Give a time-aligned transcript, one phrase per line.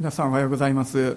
[0.00, 1.14] 皆さんおはようございます、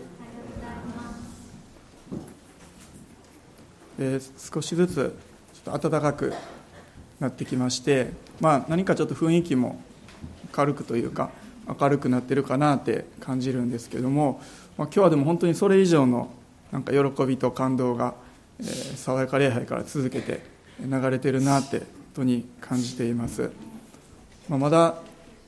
[3.98, 5.16] えー少しずつ
[5.54, 6.34] ちょっと暖かく
[7.18, 8.10] なってきまして、
[8.42, 9.82] まあ、何かちょっと雰囲気も
[10.52, 11.30] 軽くというか
[11.80, 14.42] 明るくなってるかなって感じるんですけども、
[14.78, 16.34] まあ、今日はでも本当にそれ以上の
[16.74, 18.16] なんか喜びと感動が、
[18.60, 20.44] えー爽やか礼拝から続けて
[20.82, 23.50] 流れてるなって本当に感じています、
[24.50, 24.96] まあ、まだ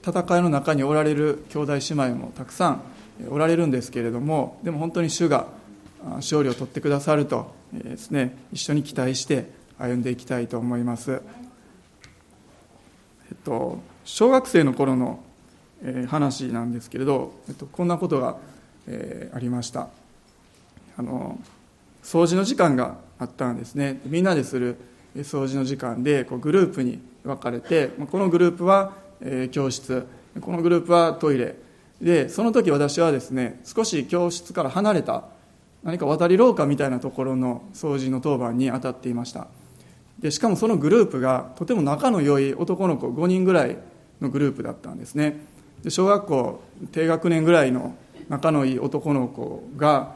[0.07, 2.94] 戦いの中におられる兄弟姉妹もたくさん
[3.29, 5.47] おられるんですけれどもでも本当に主が
[6.17, 11.21] 勝利を取ってくださると、ですね、一緒に期待して歩んでいきたいと思います、
[13.29, 15.19] えっと、小学生の頃の、
[16.07, 18.37] 話なんですけれど、えっと、こんなことが、
[18.87, 19.89] えーありました。
[20.97, 21.37] あの
[22.03, 23.99] 掃除の時間があったんですね。
[24.05, 24.77] みんなでする
[25.17, 28.93] 掃除の時間でこうグループに分かれてこのグループは、
[29.51, 30.05] 教室
[30.39, 31.55] このグループはトイレ
[32.05, 35.23] でその時私はですね少し教室から離れた
[35.81, 39.47] 何か渡り廊下みたいなところの掃除の当番に当たっていました。
[40.19, 43.77] でしかもそのグループがとても仲の良い男の子5人ぐらい
[44.21, 45.39] のグループだったんですね。
[45.83, 47.95] で小学校低学年ぐらいの
[48.29, 50.15] 仲のいい男の子が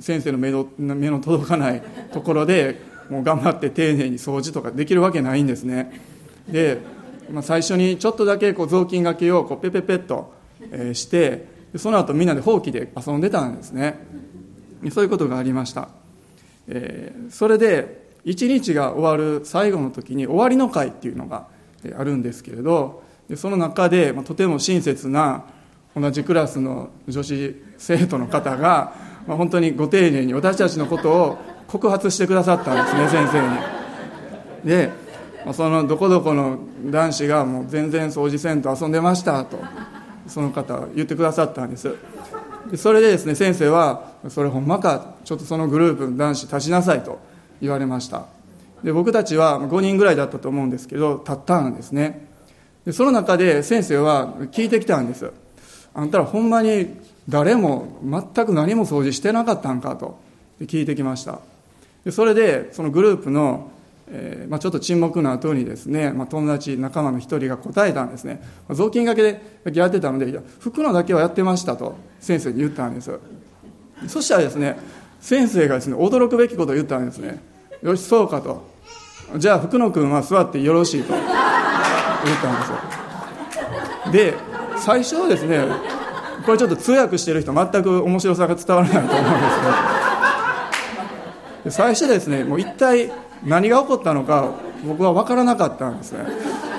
[0.00, 1.82] 先生の目の目の届かない
[2.12, 5.98] ところでもう頑張って丁寧に掃除とかできるわけないんですね。
[6.46, 6.78] で、
[7.30, 10.39] まあ、最初にちょっとだけこう雑巾がけをこうペペペッと、
[10.72, 13.98] えしてその後みんなでほうきで遊んでたんですね。
[14.90, 15.88] そういうことがありました、
[16.66, 21.48] えそれで一日が終わる最後の時に終わりの会っていうのが
[21.98, 23.02] あるんですけれど
[23.36, 25.44] その中で、ま、とても親切な
[25.94, 28.94] 同じクラスの女子生徒の方が、
[29.26, 33.40] まあ、本当にご丁寧に私たちのことを告発してくださったんですね先生
[34.64, 34.68] に。
[34.68, 34.90] で、
[35.52, 39.58] そのどこどこの男子がもう全然掃除せんと遊んでましたと。
[40.30, 41.94] その方言ってくださったんです。
[42.70, 47.18] でそれでですね先生は「それほんまかちょっとそのグループの男子立ちなさい」と
[47.60, 48.26] 言われました。
[48.82, 52.28] で僕たちは5人ぐらいだったと思うんですけど立ったんですね。
[52.86, 55.30] でその中で先生は聞いてきたんです。
[55.92, 56.96] あんたらほんまに
[57.28, 60.18] 誰も全く何も掃除してなかったんかと
[60.62, 61.40] 聞いてきました。
[62.04, 63.70] でそれでそのグループの、
[64.12, 68.40] えーまあ、ちょっと沈黙の後にですね、まあ、友達仲間の一人が答えたんですね。
[68.68, 69.40] まあ雑巾がけで
[69.72, 73.18] やってたのでいや服のだけはやってましたと先生に言ったんです。
[74.08, 74.78] そしたらですね
[75.20, 77.40] 先生がですね驚くべきことを言ったんですね。
[77.82, 78.68] よしそうかと。
[79.36, 81.12] じゃあ福野君は座ってよろしいと。
[81.12, 82.76] 言ったんですよ。
[84.12, 84.34] で
[84.76, 85.64] 最初はですね
[86.44, 89.56] これちょっと通訳してる人全く面白さが伝わらないと思うんです
[91.62, 91.70] けど。
[91.70, 93.12] 最初ですねもう一体
[93.44, 94.52] 何が起こったのか
[94.86, 96.24] 僕は分からなかったんですね。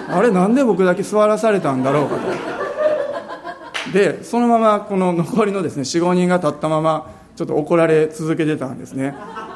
[0.10, 3.94] あれなんで僕だけ座らされたんだろうかと。
[3.94, 9.16] でそのままこの残りのですね45人が立ったままちょっと怒られ続けてたんですね。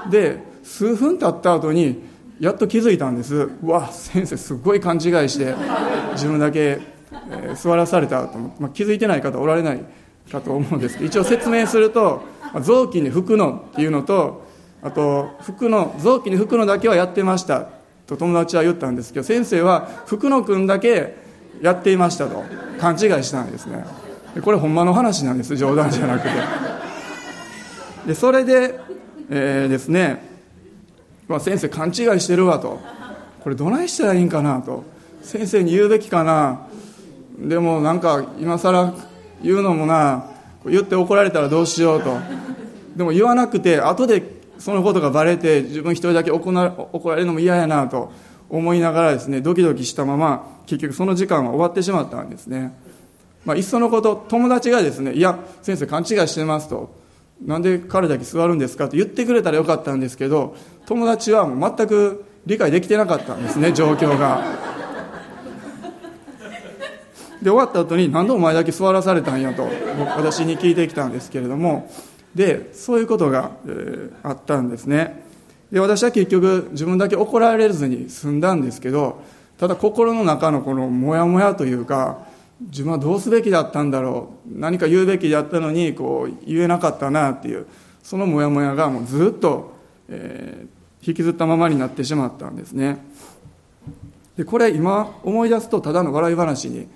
[0.10, 2.04] で数分経った後に
[2.40, 3.50] やっと気づいたんです。
[3.64, 5.54] うわ先生すごい勘違いして
[6.14, 9.82] 自分だけ、えー座らされたと思って、まあ、気づいてない方おられない
[10.32, 12.24] かと思うんですけど一応説明すると
[12.54, 14.45] まあ雑巾に拭くのっていうのと
[14.86, 17.70] あと服の雑巾に拭くのだけはやってました。
[18.06, 21.16] と友達は言ったんですけど先生は福野君だけ
[21.60, 22.44] やっていましたと。
[22.80, 23.84] 勘違いしたんですね。
[24.44, 25.58] これほんまの話なんです。
[25.58, 26.30] 冗談じゃなくて。
[28.06, 28.80] でそれで、
[29.32, 30.22] えーですね、
[31.28, 32.80] まあ、先生勘違いしてるわと。
[33.44, 34.84] これどないしたらいいんかなと。
[35.24, 36.68] 先生に言うべきかな。
[37.40, 38.94] でもなんか今更
[39.42, 40.30] 言うのもな。
[40.68, 42.20] 言って怒られたらどうしようと。
[42.96, 46.74] でも言わなくて後でそのことがバレて自分一人だけ怒ら
[47.16, 48.12] れるのも嫌やなと
[48.50, 52.78] 思いながらですねドキドキしたまま結局その時間は終わってしまったんですね、
[53.44, 57.06] まあ、いっそのこと友達がですねいや先生勘違いしてますと。
[57.44, 60.56] なんで彼だけ座るんですかと言ってくれたらよかったんですけど
[60.86, 64.42] 友達はもう全く理解できてなかったんですね状況が。
[67.42, 69.68] で終わった後に何でお前だけ座らされたんやと
[70.18, 71.92] 私に聞いてきたんですけれども
[72.36, 75.24] でそういうことが、えーあったんですね。
[75.72, 79.22] で私は結局自分だけ怒られずに済んだんですけど
[79.58, 82.20] ただ心の中のこのモヤモヤというか
[82.62, 84.60] 自分はどうすべきだったんだろう。
[84.60, 87.66] 何か言うべきだったのにこう言えなかったなっていう
[88.04, 89.74] そのモヤモヤがもうずっと、
[90.10, 90.76] えー
[91.08, 92.98] 引きずったままになってしまったんですね。
[94.38, 96.88] でこれ今思い出すとただの笑い話に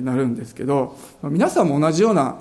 [0.00, 2.38] なるんですけど皆さんも同じような、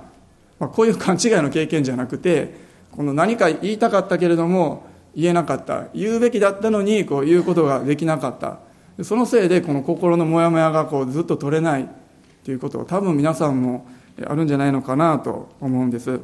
[0.62, 2.54] まあ、こういう勘違いの経験じゃなくて
[2.92, 4.86] この何か言いたかったけれども
[5.16, 5.88] 言えなかった。
[5.94, 8.60] 言うべきだったのにこう言うことができなかった。
[9.04, 11.90] そのせいでこの心のモヤモヤがこうずっと取れない。
[12.46, 13.88] ということを多分皆さんも
[14.26, 16.20] あるんじゃないのかなと思うんです。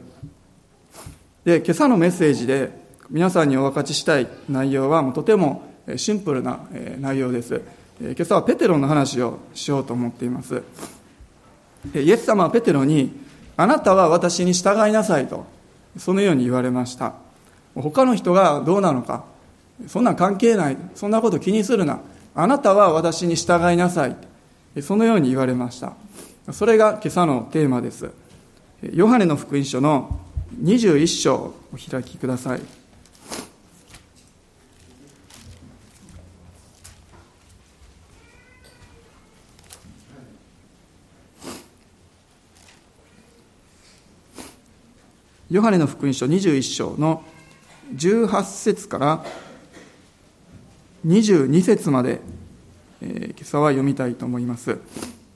[1.44, 2.72] で今朝のメッセージで
[3.10, 5.64] 皆さんにお分かちしたい内容はもうとても
[5.96, 6.60] シンプルな
[7.00, 7.62] 内容です。
[8.00, 10.62] 今朝はペテロの話をしようと思っています。
[11.94, 13.27] イエス様はペテロに
[13.58, 15.46] あなたは私に従いなさいと
[15.98, 17.14] そのように言われました。
[17.76, 19.26] 他の人がどうなのか
[19.88, 22.00] そんな関係ないそんなこと気にするな。
[22.36, 24.16] あなたは私に従いなさい。
[24.82, 25.94] そのように言われました。
[26.52, 28.12] それが今朝のテーマです。
[28.94, 30.20] ヨハネの福音書の
[30.62, 32.77] 21章お開きください。
[45.50, 47.24] ヨハネの福音書21章の
[47.96, 49.26] 18節から
[51.06, 52.20] 22節まで、
[53.02, 54.78] えー、今朝は読みたいと思います。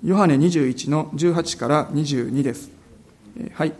[0.03, 2.71] ヨハネ21の18から22です。
[3.37, 3.73] えー、はい。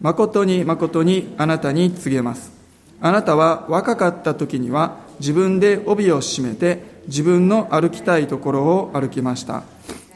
[0.00, 2.52] 誠に誠にあなたに告げます。
[3.00, 9.64] あなたは若かった時には自分で帯を締めて自分の歩きたいところを歩きました。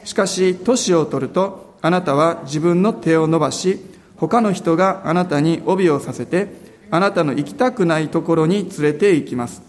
[0.05, 6.47] しかし、年を取るとあなたは自分の手を伸ばし、他の人があなたに帯をさせて、
[6.89, 9.61] あなたの行きたくないところに連れて行きます。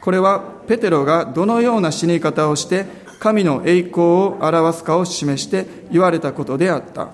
[0.00, 2.86] これはペテロがどのような死に方をして
[3.18, 7.08] 神の栄光を表すかを示して言われたことであった。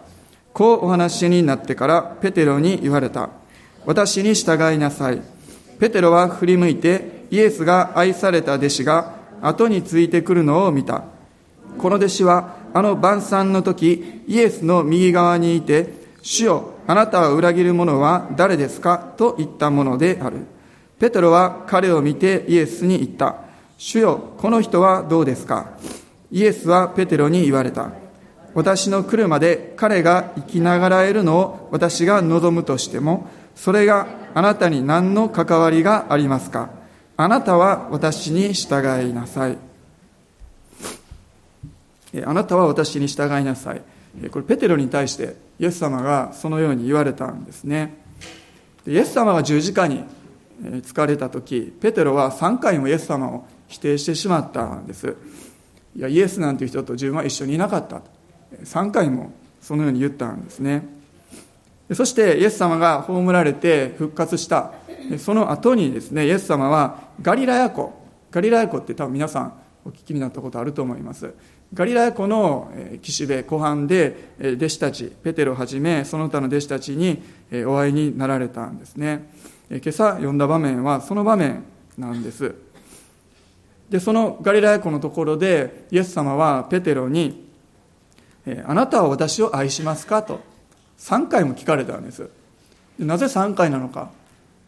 [0.53, 3.31] こうお話になってからペテロに言われた。
[3.87, 5.23] 私に従いなさい。
[5.79, 11.05] ペテロは振り向いてイエスが愛された弟子が後についてくるのを見た。
[11.79, 19.13] この弟子はあの晩餐の時イエスの右側にいて主よあなたは裏切る者は誰ですか？
[19.17, 20.47] と言ったものである。
[20.99, 23.37] ペテロは彼を見てイエスに言った。
[23.77, 25.73] 主よ、この人はどうですか？
[26.31, 27.91] イエスはペテロに言われた。
[28.55, 36.71] 私の来るまで彼が生きながらえるのを私が望むとしても、それがあなたに何の関わりがありますか？
[37.17, 39.59] あなたは私に従いなさい。
[42.25, 43.83] あなたは私に従いなさい。
[44.31, 47.97] これペテロに対してイエス様がそのように言われたんですね。
[48.87, 50.05] イエス様が十字架に
[50.63, 55.17] 疲れた時ペテロは3回もイエス様を否定してしまったんです。
[55.97, 58.03] いやイエスなんていう人と自分は一緒にいなかった。
[58.65, 60.87] 3回もそのように言ったんですね。
[61.95, 64.73] そしてイエス様が葬られて復活した。
[65.19, 67.93] その後にですねイエス様はガリラヤ湖。
[68.31, 69.53] ガリラヤ湖って多分皆さん
[69.85, 71.33] お聞きになったことあると思います。
[71.75, 72.71] ガリラヤ湖の
[73.01, 77.23] 岸辺湖畔で弟子たちペテロをはじめその他の弟子たちに
[77.67, 79.31] お会いになられたんですね
[79.71, 81.65] 今朝読んだ場面はその場面
[81.97, 82.55] なんです
[83.89, 87.49] でそのガリラヤ湖のところでイエス様はペテロに
[88.67, 90.41] 「あなたは私を愛しますか?」と
[90.99, 92.29] 3回も聞かれたんです
[92.99, 94.11] なぜ3回なのか？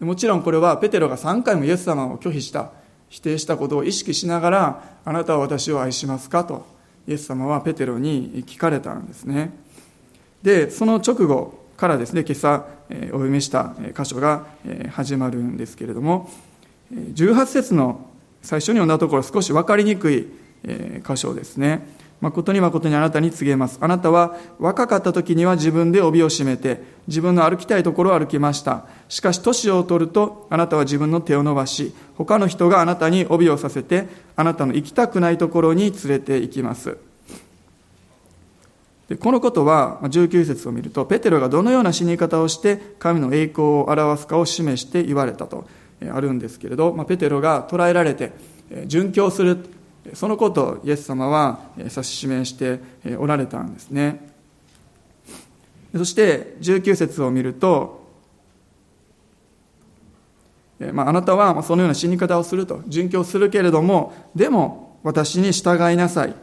[0.01, 2.71] もちろんこれはペテロが3回もイエス様を拒否した
[3.09, 6.67] 否定したことを意識しながら「あなたは私を愛しますか?」と
[7.07, 9.53] イエス様はペテロに聞かれたんですね。
[10.43, 14.47] でその直後からですね今朝お読みした箇所が
[14.91, 16.31] 始まるんですけれども
[16.93, 18.11] 18節の
[18.43, 20.29] 最初に読んだところ少し分かりにくい
[21.07, 21.87] 箇所ですね。
[22.21, 23.79] 誠に誠にあなたに告げます。
[23.81, 28.87] あなたは若かった時には自分で帯を締めて、自分の歩きたいところを歩きました。
[29.09, 36.97] しかし年を取ると、あなたは自分の手を伸ばし、他の人があなたに帯をさせて、あなたの行きたくないところに連れて行きます。
[39.09, 45.67] でこのことは、19節を見ると、ペテロがどのような死に方をして、神の栄光を表すかを示して言われたと
[46.11, 48.33] あるんですけれど、ペテロが捕らえられて、
[48.87, 49.59] 殉教する
[50.13, 52.81] そのことをイエス様は指し示して
[53.17, 54.29] おられたんですね。
[55.97, 58.05] そして19節を見ると、
[60.93, 66.35] まあ、あなたはそのような死に方をすると殉教するけれどもでも私に従いなさい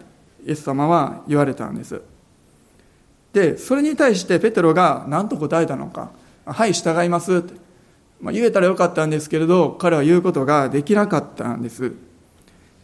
[0.45, 2.01] イエス様は言われたんです。
[3.33, 6.11] でそれに対してペテロが何と答えたのか
[6.45, 7.53] 「はい従います」って、
[8.19, 11.93] まあ、言えたらよかったんですけれど彼は言うことができなかったんです。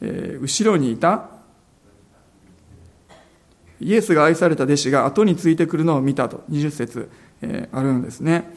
[0.01, 1.29] え、後ろにいた
[3.79, 7.09] イエスが愛された弟子が後についてくるのを見たと20節、
[7.41, 8.51] え、あるんですね、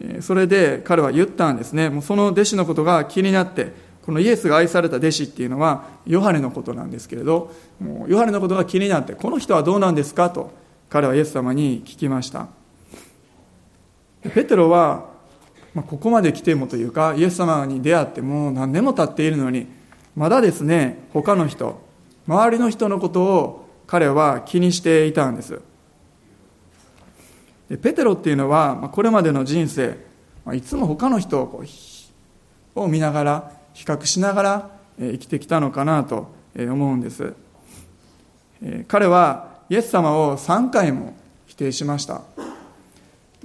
[0.00, 1.90] え、それで彼は言ったんですね。
[1.90, 10.52] もうその弟子のことが気になってこのイエスが愛された弟子っていうのはヨハネのことなんですけれどもうヨハネのことが気になってこの人はどうなんですかと
[10.88, 12.48] 彼はイエス様に聞きました。
[14.22, 15.08] ペテロは、
[15.72, 19.66] ま、ここまで来てもというかイエス様に出会ってもう何年も経っているのに
[20.20, 21.80] まだですね他の人
[22.26, 25.62] 周りの人のことを彼は気にしていたんです。
[27.70, 29.96] でペテロっていうのはこれまでの人生
[30.52, 31.64] いつも他の人を
[32.74, 37.32] を見ながら比較しながら生きてきたのかなと思うんです。
[38.88, 41.14] 彼はイエス様を3回も
[41.46, 42.20] 否定しました。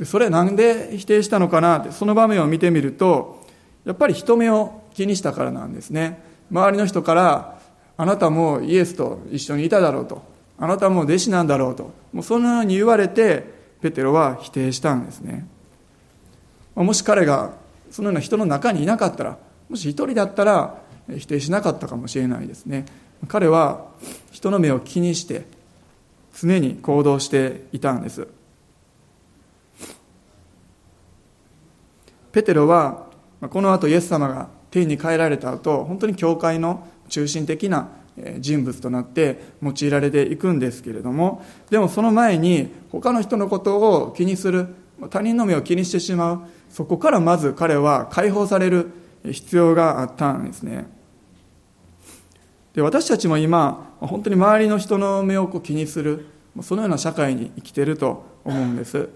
[0.03, 3.46] それなんで否定したのかなってその場面を見てみると
[3.86, 6.35] やっぱり人目を気にしたからなんですね。
[6.52, 7.60] 周りの人から
[7.98, 10.24] あなたもイエスと一緒にいただろうと。
[10.58, 11.92] あなたも弟子なんだろうと。
[12.14, 15.48] もうそのように言われてペテロは否定したんですね。
[16.75, 17.54] もし彼が
[17.92, 19.38] そのような人の中にいなかったら
[19.70, 20.82] もし一人だったら
[21.18, 22.86] 否定しなかったかもしれないですね。
[23.28, 23.86] 彼は
[24.32, 25.46] 人の目を気にして
[26.38, 28.28] 常に行動していたんです。
[32.32, 33.08] ペテロは
[33.50, 37.88] この後イエス様が天に帰られた後本当に教会の中心的な
[38.39, 44.67] 人物となって用いられていくんですけれどもでもその前に他の人のことを気にする
[45.10, 48.91] 他人の目を気にしてしまうそこからまず彼は解放される
[49.24, 50.88] 必要があったんですね。
[52.74, 56.27] で私たちも今本当に周りの人の目をこう気にする
[56.62, 59.08] そのような社会に生きてると思うんです、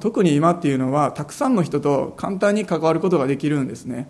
[0.00, 4.08] 特に今っていうのはたくさんの人と簡単に関わることができるんですね、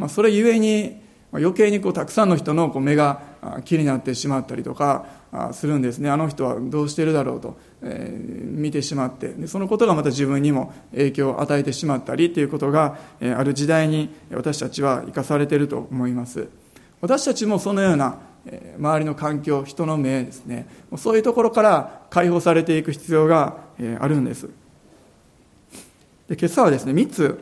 [0.00, 0.98] まあ、それゆえに
[1.30, 3.20] 余計にこうたくさんの人のこう目が
[3.66, 5.04] 気になってしまったりとか
[5.52, 6.08] するんですね。
[6.08, 9.28] あの人はどうしてるだろうと、えー、見てしまって。
[9.28, 16.48] でそのことがまた自分にも影響を与えてしまったりということが、えある時代に私たちは生かされていると思います。
[17.02, 20.66] 私たちもそのようなえ周りの環境人の目ですね。
[20.96, 24.48] そういうところから解放されていく必要がえあるんです。
[26.28, 27.38] で今朝はですね3つ、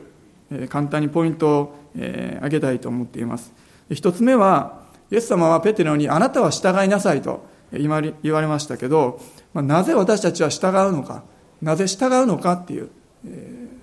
[0.51, 3.53] え簡単にポイントを、え挙げたいと思っています。
[3.89, 4.79] で1つ目は
[5.11, 9.19] イエス様はペテロにあなたは従いなさいと言われましたけど、
[9.53, 11.23] ま、なぜ私たちは従うのか
[11.61, 12.89] なぜ従うのかっていう、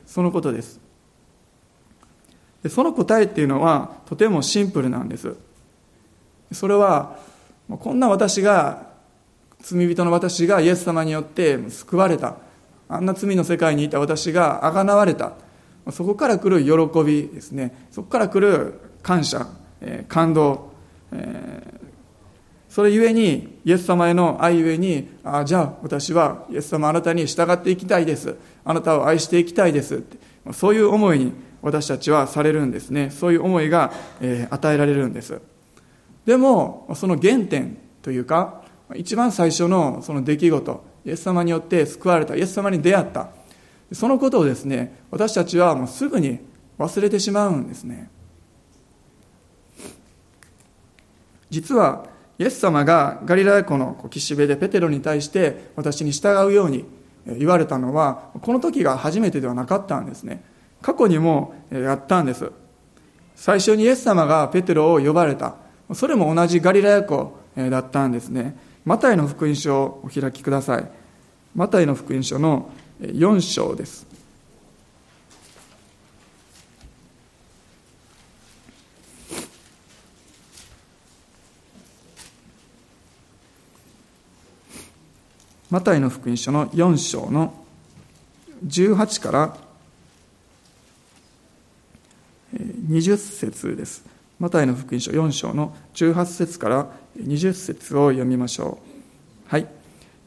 [0.07, 0.81] そのことです。
[2.63, 5.37] でその答えっていうのはとてもシンプルなんです。
[6.53, 7.19] それは
[7.69, 8.87] こんな私が
[9.61, 12.37] 罪人の私がイエス様によって救われた。
[12.89, 15.33] あんな罪の世界にいた私があがなわれた。
[15.91, 17.87] そこから来る喜びですね。
[17.91, 19.47] そこから来る感謝、
[19.81, 20.71] えー、感動、
[21.13, 28.37] えー、それゆえにイエス様への愛ゆえにあじゃあ私はイエス様あなたに従っていきたいです。
[28.65, 30.03] あなたを愛していきたいです。
[30.53, 33.11] そういう思いに私たちはされるんですね。
[33.11, 35.41] そういう思いが、えー、与えられるんです。
[36.25, 38.63] でもその原点というか
[38.95, 43.29] 一番最初のその出来事イエス様によって救われたイエス様に出会った
[43.93, 46.41] そのことをですね私たちはもうすぐに
[46.79, 48.11] 忘れてしまうんですね。
[51.51, 52.07] 実は
[52.39, 56.85] イエス様がガリラヤ湖の岸辺でペテロに対して私に従うように
[57.27, 60.45] 言われたのはこの時が初めてではなかったんですね。
[60.83, 62.51] 過去にもやったんです。
[63.35, 65.55] 最初にイエス様がペテロを呼ばれた。
[65.95, 68.57] それも同じガリラヤ湖だったんですね。
[68.85, 70.91] マタイの福音書をお開きください。
[71.55, 74.07] マタイの福音書の4章です。
[85.69, 87.53] マタイの福音書の4章の
[88.65, 89.57] 18から
[92.55, 94.05] 20節です。
[94.39, 98.96] マタイの福音書4章の18節から20節を読みましょう。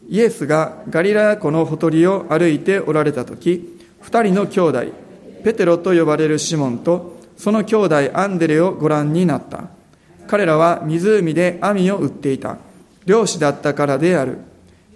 [0.10, 4.86] イエスがガリラヤ湖のほとりを歩いておられた時、二人の兄弟、
[5.44, 9.70] ペテロと呼ばれるシモンと、その兄弟アンデレをご覧になった。
[10.28, 12.58] 彼らは湖で網を売っていた。
[13.06, 14.40] 漁師だったからである。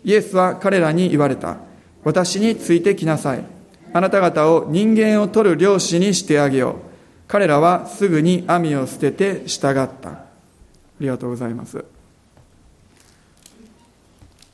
[0.04, 1.58] イエスは彼らに言われた。
[2.04, 3.46] 私についてきなさい。
[3.94, 6.74] あなた方を人間を取る漁師にしてあげよう。
[7.28, 10.10] 彼らはすぐに網を捨てて従った。
[10.10, 10.26] あ
[11.00, 11.86] りがとうございます。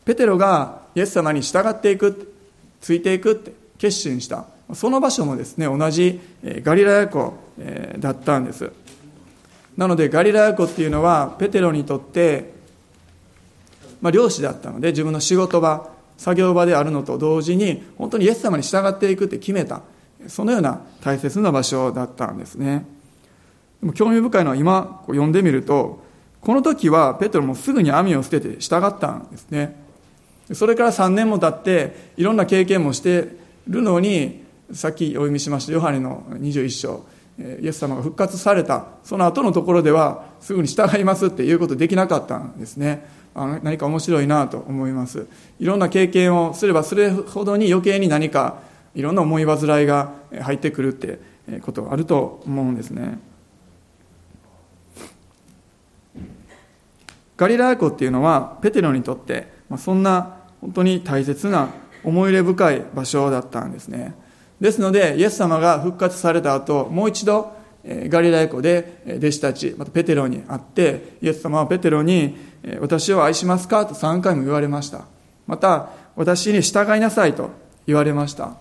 [0.05, 2.33] ペテロがイエス様に従っていく、
[2.81, 4.45] ついていくって決心した。
[4.73, 6.19] その場所もですね、同じ
[6.63, 7.33] ガリラヤ湖
[7.99, 8.71] だったんです。
[9.77, 12.51] なのでガリラヤ湖っていうのはペテロにとって、
[14.01, 19.81] まあ、漁師だったので自分の仕事場、作業場であるのと同時に本当にイエス様に従っていくって決めた。
[20.27, 22.85] そのような大切な場所だったんですね。
[23.81, 26.03] でも興味深いのは今読んでみると、
[26.41, 29.88] この時はペテロもすぐに網を捨てて従ったんですね。
[30.53, 33.27] それから3年も経っていろんな経験もして
[33.67, 37.05] るのにさっきお読みしましたヨハネの21章
[37.39, 43.05] イエス様が復活されたその後のところではすぐに従いますっていうことできなかったんですね。
[43.33, 45.27] あ何か面白いなと思います。
[45.59, 48.59] いろんな経験をすればするほどに余計に何か
[48.93, 51.19] いろんな思い煩いが入ってくるって
[51.61, 53.19] ことがあると思うんですね。
[57.37, 61.69] ガリラヤ湖っていうのはペテロにとってそんな本当に大切な
[62.03, 64.15] 思い入れ深い場所だったんですね。
[64.59, 67.51] ですのでイエス様が復活された後もう一度
[67.85, 72.37] ガリラヤ湖で弟子たちまたペテロに会ってイエス様はペテロに
[72.81, 75.05] 「私を愛しますか?」と3回も言われました。
[75.47, 77.51] また「私に従いなさい」と
[77.87, 78.55] 言われました。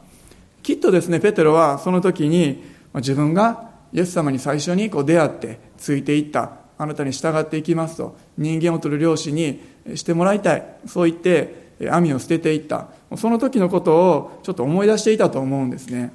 [0.63, 2.63] きっとですねペテロはその時に
[2.95, 6.53] 自分がイエス様に最初にこう出会ってついていった。
[6.81, 9.61] あなたに従っていきますと人間を取る漁師に
[9.97, 10.65] してもらいたい。
[10.87, 12.89] そう言って網を捨てていった。
[13.17, 16.13] その時のことをちょっと思い出していたと思うんですね。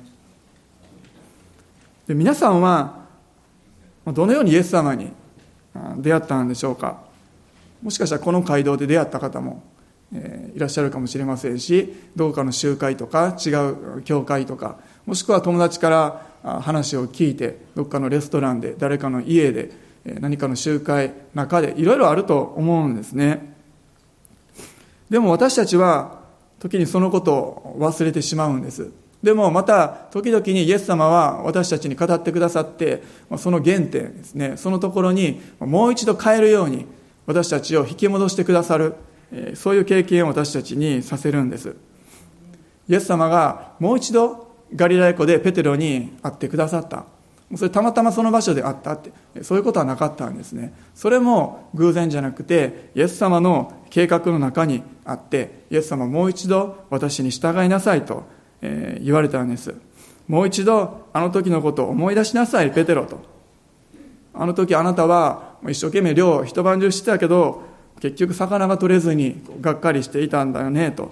[2.08, 3.04] で皆さんは
[4.06, 5.12] どのようにイエス様に
[5.98, 7.02] 出会ったんでしょうか。
[7.82, 9.62] もしかしたらこの街道で出会った方も
[10.56, 15.90] いらっしゃるかもしれませんしどこかの集会とか違う教会とかもしくは友達か
[16.44, 19.72] ら話を聞いてどっかのレストランで誰かの家で
[20.06, 23.53] 何かの集会中でいろいろあると思うんですね。
[25.14, 26.22] でも私たちは
[26.58, 28.90] 時にそのことを忘れてしまうんです。
[29.22, 33.04] でもまた時々にイエス様は私たちに語ってくださって
[33.38, 34.58] その原点ですね。
[34.58, 36.88] そのところにもう一度変えるように
[37.28, 38.96] 私たちを引き戻してくださる
[39.54, 41.76] そういう経験を私たちにさせるんです。
[42.90, 47.06] イエス様がもう一度ガリラヤ湖でペテロに会ってくださった。
[47.56, 49.44] それたまたまその場所で会ったって。
[49.44, 50.74] そういうことはなかったんですね。
[50.96, 58.24] それも偶然じゃなくてイエス様の計画の中にあってイエス様もう一度私に従いなさいと
[58.64, 59.76] え、言われたんです。
[60.28, 63.22] もう一度あの時のことを思い出しなさいペテロと。
[64.34, 67.62] あの時あなたは一生懸命漁を一晩中してたけど
[68.00, 71.12] 結局魚が取れずにがっかりしていたんだよねと。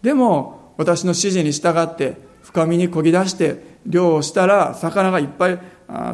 [0.00, 5.58] でも私の指示に従って深みにこぎ出して漁をしたら魚がいっぱい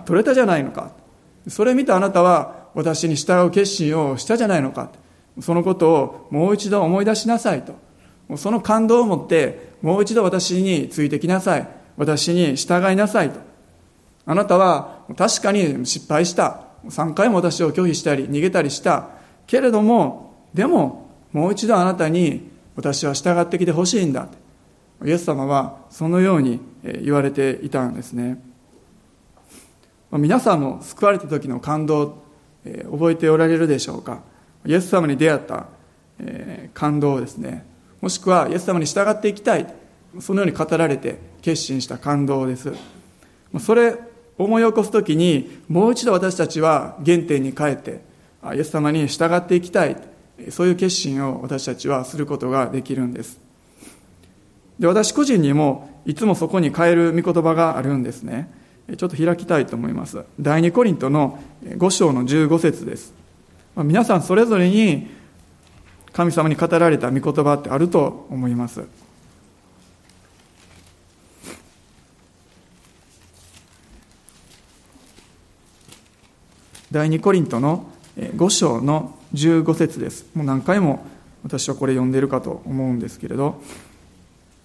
[0.05, 0.93] 取れたじゃないのか。
[1.49, 4.91] それ見たあなたは私に従う決心をしたじゃないのか。
[5.41, 7.75] そのことをもう一度思い出しなさいと。
[8.37, 11.69] その感動を持ってもう一度私についてきなさい。
[11.97, 13.41] 私に従いなさいと。
[14.27, 16.61] あなたは確かに失敗した。
[16.87, 19.11] 3回も私を拒否したり逃げたりした。
[19.47, 24.29] けれどもでももう一度あなたに私は従ってきてほしいんだ。
[25.03, 26.61] イエス様はそのように
[27.03, 28.43] 言われていたんですね。
[30.13, 32.23] 皆さんも救われた時の感動
[32.65, 34.23] 覚えておられるでしょうか？
[34.65, 35.67] イエス様に出会った
[36.73, 37.67] 感動ですね。
[38.01, 39.67] もしくはイエス様に従っていきたい
[40.21, 42.73] そのように語られて決心した感動です。
[43.59, 43.99] それ
[44.39, 48.01] 思い起こす時にもう一度私たちは原点に帰って
[48.55, 49.97] イエス様に従っていきたい
[50.51, 53.44] そういう決心を私たちはすることができるんです。
[54.79, 58.51] で私個人にもいつもそこに変える御言葉があるんですね。
[58.97, 60.25] ちょっと開きたいと思います。
[60.39, 63.15] 第二コリントの5章の15節です。
[63.75, 65.09] まあ皆さんそれぞれに
[66.13, 68.85] 神様に語られた御言葉ってあると思います。
[76.93, 80.27] 第2コリントの5章の15節です。
[80.35, 81.05] もう何回も
[81.43, 83.63] 私はこれ読んでるかと思うんですけれど。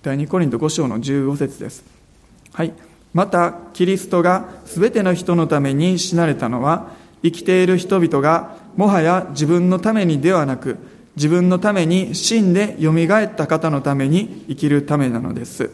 [0.01, 1.83] 第2コリント5章の15節です
[2.53, 2.73] はい
[3.13, 6.91] またキリストがすべての人のために死なれたのは
[7.23, 10.77] 生きている人々がもはや自分のためにではなく
[11.15, 15.69] 自分のために死んでよみがえった方のために生きるためなのです。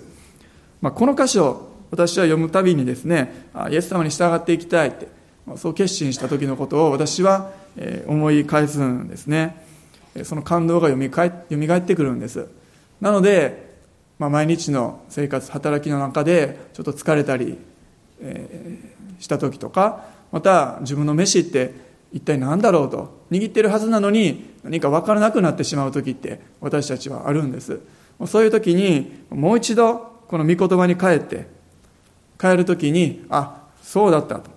[0.81, 5.07] まあ、この箇所、私は読むたびにですね、イエス様に従っていきたいって、
[5.55, 7.51] そう決心した時のことを私は
[8.07, 9.63] 思い返すんですね。
[10.23, 12.47] その感動がよみがえってくるんです。
[12.99, 13.64] なので、
[14.17, 17.57] まあ、毎日の生活、働きの中でちょっと疲れたり、
[18.21, 21.73] えー、した時とか、また自分の飯って
[22.11, 27.79] 一体何だろうと握ってるはずなのに何か分からなくなってしまう時って私たちはあるんです。
[28.25, 29.97] そういう時にもう一度
[30.27, 31.47] この御言葉に帰って
[32.39, 34.49] 帰る時にあそうだったと。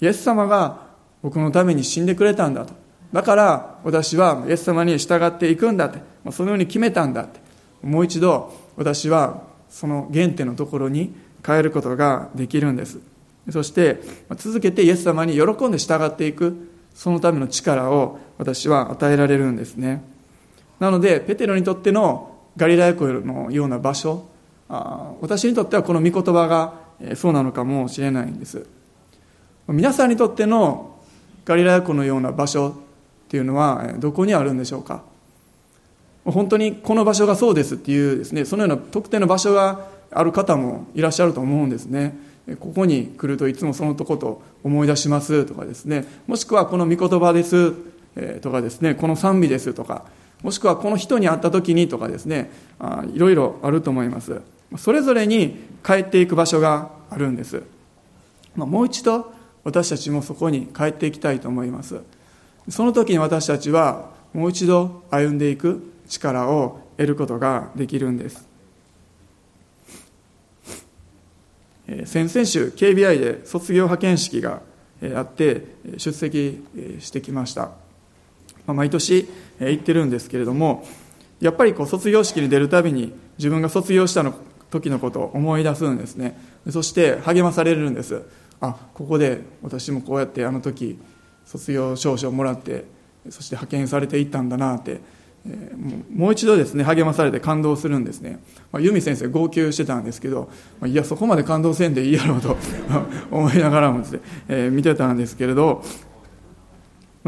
[0.00, 0.86] イエス様が
[1.22, 2.74] 僕のために死んでくれたんだと。
[3.12, 6.00] だから私はイエス様に従っていくんだって
[6.30, 7.40] そのように決めたんだって。
[7.82, 12.98] もう一度私はその原点のところに変えることができるんです。
[13.50, 14.00] そして
[14.36, 20.02] 続けてイエス様に喜んで従っていくそのための力を私は与えられるんですね。
[20.80, 24.28] なのでペテロにとってのガリラヤ湖のような場所
[25.20, 26.74] 私にとってはこの御言葉が
[27.14, 28.66] そうなのかもしれないんです。
[29.68, 30.98] 皆さんにとっての
[31.44, 32.72] ガリラヤ湖のような場所っ
[33.28, 35.02] ていうのはどこにあるんでしょうか？
[36.26, 42.18] 本当にこの場所がそうですっていうですねそのような特定の場所がある方もいらっしゃると思うんですね。
[42.60, 46.04] ここに来るといつもそのとこと思い出しますとかですね。
[46.26, 47.72] もしくはこの御言葉です
[48.40, 48.94] とかですね。
[48.94, 50.04] この賛美ですとか。
[50.42, 52.50] もしくはこの人に会った時にとかですね。
[53.12, 54.40] いろいろあると思います。
[54.76, 57.62] それぞれに帰っていく場所があるんです、
[58.56, 62.00] まあ、もう一度私たちもそこに帰っていきたいと思います。
[62.68, 65.82] その時に私たちはもう一度歩んでいく。
[66.08, 68.46] 力を得ることができるんです。
[72.04, 74.60] 先々週 KBI で卒業派遣式が
[75.14, 76.64] あって出席
[76.98, 77.70] してきました。
[78.66, 79.28] 毎年
[79.60, 80.84] 行ってるんですけれども
[81.40, 84.34] やっぱりこう卒業式に出るたびに自分が卒業したの
[84.70, 86.36] 時のことを思い出すんですね。
[86.70, 88.22] そして励まされるんです。
[88.60, 90.98] あここで私もこうやってあの時
[91.44, 92.84] 卒業証書をもらって
[93.28, 95.00] そして派遣されていったんだなって
[95.48, 95.72] え
[96.12, 98.40] もう一度ですね励まされて感動するんですね、
[98.72, 102.56] まあ、由美先生号泣してたんですけど、まあ、いやそこまで感動せんでいいやろうと
[103.30, 105.82] 思いながらもですね、えー、見てたんですけれど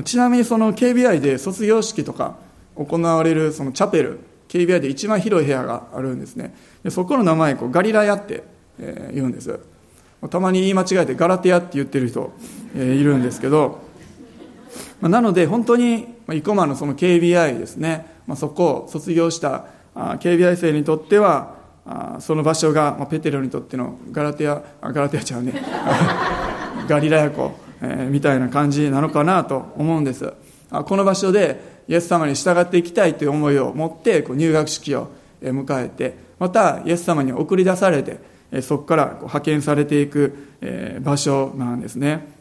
[0.05, 2.37] ちなみにその KBI で卒業式とか
[2.77, 6.55] 行われるそのチャペル KBI で一番広い部屋があるんですね。
[6.83, 8.45] でそこの名前こうガリラヤって、
[8.79, 9.59] えー、言うんです。
[10.31, 12.33] たまに言い間違えてガラテヤって言ってる人、
[12.75, 13.81] えー、いるんですけど
[15.01, 21.57] まなので本当に生駒のその KBI ですね、ま、そこを卒業した KBI 生にとっては
[22.21, 25.55] その場所が、ま、ペテロにとってのガラテアガラテアちゃうね。
[26.89, 30.33] ガリラヤ湖、え、みたいな感じなのかなと思うんです。
[30.71, 35.09] この場所でイエス様に従っていきたいという思いを持ってこう入学式を
[35.43, 38.21] 迎えてまたイエス様に送り出されて
[38.61, 40.35] そこから派遣されていく
[41.01, 42.38] 場所なんですね。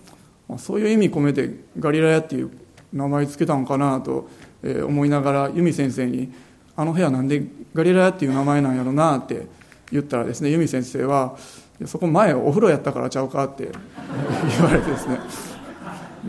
[0.48, 2.52] まそういう意味込めてガリラヤっていう
[2.94, 4.30] 名前つけたのかなと
[4.64, 6.32] 思いながら由美先生に
[6.76, 9.48] 「あの部屋なんでガリラヤっていう名前なんやろな」って
[9.92, 11.36] 言ったらですね由美先生は
[11.86, 13.70] 「そこ前お風呂やったからちゃうか」って
[14.58, 15.20] 言われてですね。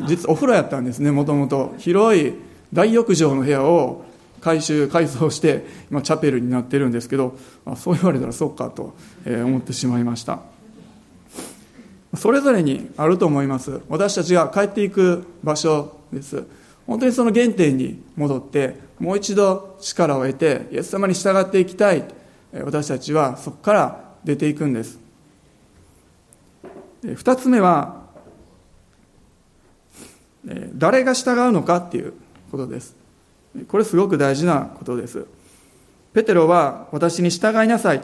[0.07, 1.75] 実お風呂やったんですねもともと。
[1.79, 2.35] 広い
[2.73, 4.05] 大浴場の部屋を
[4.41, 7.37] 改修改装して今チャペルになってるんですけど
[7.77, 8.95] そう言われたらそっかと
[9.27, 10.41] 思ってしまいました。
[12.19, 13.81] それぞれにあると思います。
[13.89, 16.43] 私たちが帰っていく場所です。
[16.87, 22.05] 本当にその原点に戻ってもう一度力を得てイエス様に従っていきたい。
[22.53, 24.99] 私たちはそこから出ていくんです。
[27.05, 28.03] 二つ目は
[30.75, 32.15] 誰が従うのかっていう
[32.51, 32.97] ことです。
[33.69, 35.25] これすごく大事なことです。
[36.13, 38.03] ペテロは私に従いなさい。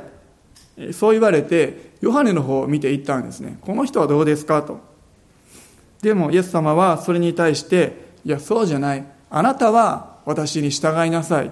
[0.92, 3.56] そう言われてヨハネの方を見ていったんですね。
[3.62, 4.78] この人はどうですかと。
[6.02, 9.06] でもイエス様はそれに対していやそうじゃない。
[9.30, 11.50] あなたは私に従いなさい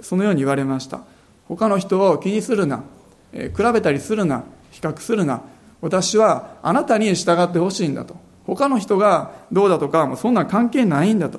[0.00, 1.02] そのように言われました。
[1.46, 2.84] 他の人を気にするな。
[3.32, 4.44] 比べたりするな。
[4.70, 5.42] 比較するな。
[5.82, 8.16] 私はあなたに従ってほしいんだと。
[8.46, 11.38] 他の人がどうだとかもうそんな関係ないんだと。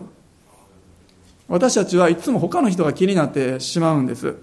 [1.48, 4.36] 私たちはいつも他の人が気になってしまうんです。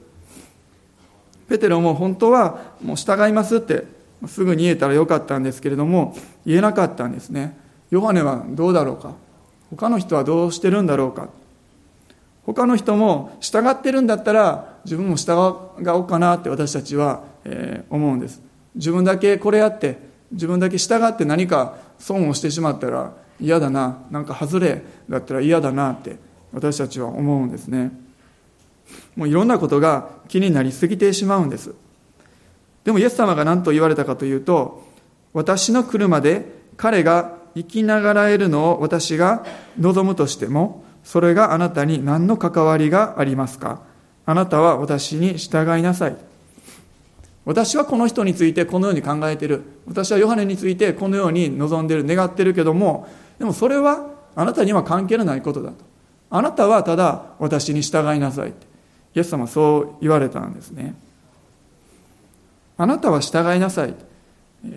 [1.49, 7.59] ペテロも本当はもう従いますってすぐに言えたらよかったんですけれども言えなかったんですね。
[7.91, 9.15] ヨハネはどうだろうか？
[9.71, 11.29] 他の人はどうしてるんだろうか？
[12.45, 18.43] 他の人も従ってるんだったら自分も従おうかなって私たちは、え思うんです。
[18.75, 19.99] 自分だけこれやって
[20.33, 23.99] 自分だけ従って何か損をしてしまったら嫌だな。
[24.11, 26.17] なんか外れだったら嫌だなって
[26.53, 27.93] 私たちは思うんですね。
[29.17, 31.75] もういろんなことが気になりすぎてしまうんです。
[32.85, 34.83] でもイエス様が何と言われたかというと
[35.33, 39.45] 私の来るまで彼が生きながらえるのを私が
[39.79, 43.83] 望むとしてもそれがあなたに何の関わりがありますか？
[44.27, 46.17] あなたは私に従いなさい。
[47.45, 49.63] 私はこの人についてこのように考えている。
[49.87, 52.05] 私はヨハネについてこのように望んでいる。
[52.05, 55.77] 願っているけどもでもそれはあなたには関係のないことだと。
[56.29, 60.95] あなたはただ私に従いなさいイエス様はそう言われたんですね。
[62.81, 63.95] あなたは従いなさい。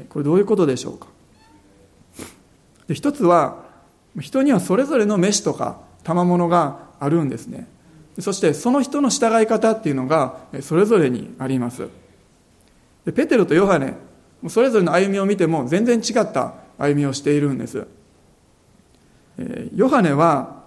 [0.10, 1.08] これどういうことでしょうか？
[2.86, 3.64] で一つは
[4.20, 7.66] 人にはそれぞれの飯とか賜物があるんですね。
[8.20, 11.88] そしてその人の従い方っていうのがそれぞれにあります。
[13.06, 13.94] でペテロとヨハネ
[14.50, 17.88] それぞれの歩みを見ても全然違った歩みをしているんです。
[19.74, 20.62] ヨハネは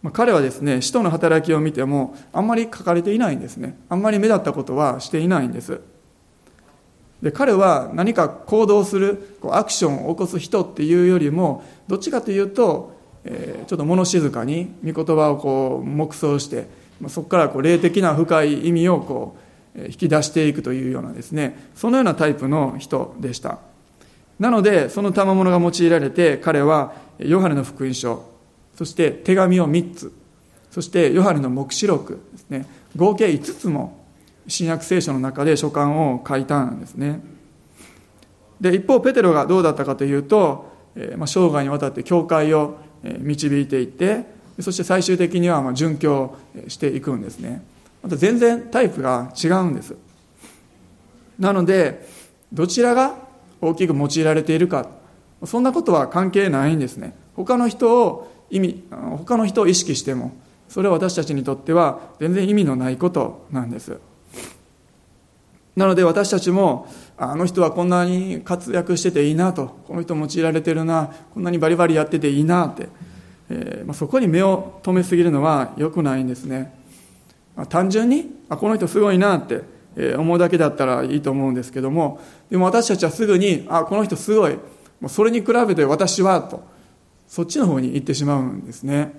[0.00, 3.78] ま、彼はですね使徒の働きを見てもあんまり書かれていないんですね。
[3.90, 5.82] あんまり目立ったことはしていないんです。
[7.26, 16.68] で彼は何か行動するこうアクションを起こす人っていうよりもどっちかというとえちょっと物静かに御言葉をこう黙想して
[17.00, 19.36] まそこからこう霊的な深い意味をこ
[19.76, 23.58] う引き出していくというようなですねそのようなタイプの人でした。
[24.38, 28.22] なのでその賜物が用いられて彼はヨハネの福音書
[28.76, 30.12] そして手紙を3つ
[30.70, 34.05] そしてヨハネの黙示録ですね合計5つも
[34.48, 37.20] 新約聖書の中で書簡を書いたんですね。
[38.60, 44.24] で一方ペテロがどうだったかというと、えまあ、生涯にわたって教会を導いていって
[44.60, 46.36] そして最終的にはまあ殉教
[46.68, 47.62] していくんですね。
[48.02, 49.96] また全然タイプが違うんです。
[51.38, 52.06] なので
[52.52, 53.14] どちらが
[53.60, 54.88] 大きく用いられているか
[55.44, 57.14] そんなことは関係ないんですね。
[57.34, 58.84] 他の人を意味
[59.18, 60.32] 他の人を意識しても
[60.68, 63.98] それは私たちにとっては全然意味のないことなんです。
[65.76, 72.88] なので私たちもあの人はこんなに活躍してていいなとこの人用いられてるなこんなにバリバリやってていいなって、
[73.50, 76.74] えーまあ、そこに目を留めすぎるのは良くないんですね、
[77.54, 79.62] まあ、単純にあこの人すごいなって
[79.96, 84.54] え思うだけだったらいいと思うんですけどもでも私たちはすぐにあこの人すごい
[85.00, 86.62] もうそれに比べて私はと
[87.26, 89.12] そっちの方に行ってしまうんですね、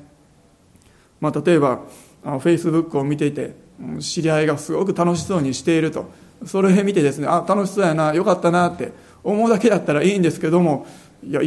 [1.20, 1.82] まあ、例えば
[2.24, 3.56] フェイスブックを見ていて
[4.00, 6.10] 知り合いがすごく楽しそうにしていると
[6.46, 8.92] それを見てですねあ楽しそうやなよかったなって
[9.24, 10.86] 思うだけだったらいいんですけども
[11.24, 11.42] いや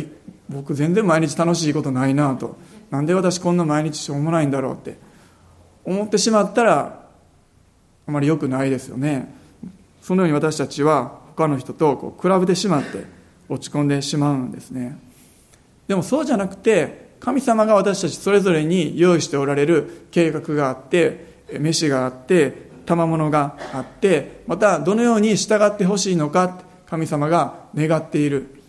[0.49, 2.57] 僕全然毎日楽しいことないなと。
[2.91, 4.99] なんで私こんな毎日しょうもないんだろうって
[5.85, 7.07] 思ってしまったら
[8.07, 9.33] あまり良くないですよね。
[10.03, 13.05] そのように私たちは他の人とこう比べてしまって
[13.49, 14.99] 落ち込んでしまうんですね。
[15.87, 28.61] でもそうじゃなくて神様が私たちそれぞれに用意しておられる計画があって飯があって賜物があってまたどのように従ってほしいのか神様が願っている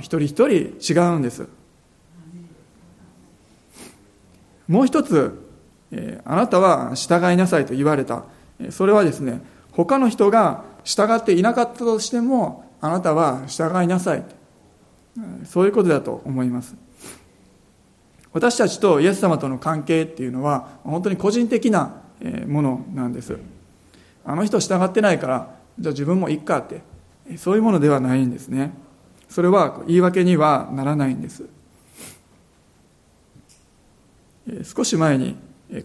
[0.00, 1.46] 一人一人違うんです。
[4.66, 5.44] もう一つ
[5.92, 8.24] えあなたは従いなさいと言われた。
[8.70, 14.24] それはですね他の人が従っていなかったとしてもあなたは従いなさい。
[15.44, 16.74] そういうことだと思います。
[18.32, 22.02] 私たちとイエス様との関係っていうのは本当に個人的な
[22.46, 23.38] ものなんです。
[24.28, 26.82] あの人従ってないからじゃあ自分もいっかって
[27.38, 28.72] そういうものではないんですね。
[29.30, 31.44] それは言い訳にはならないんです。
[34.64, 35.36] 少し前に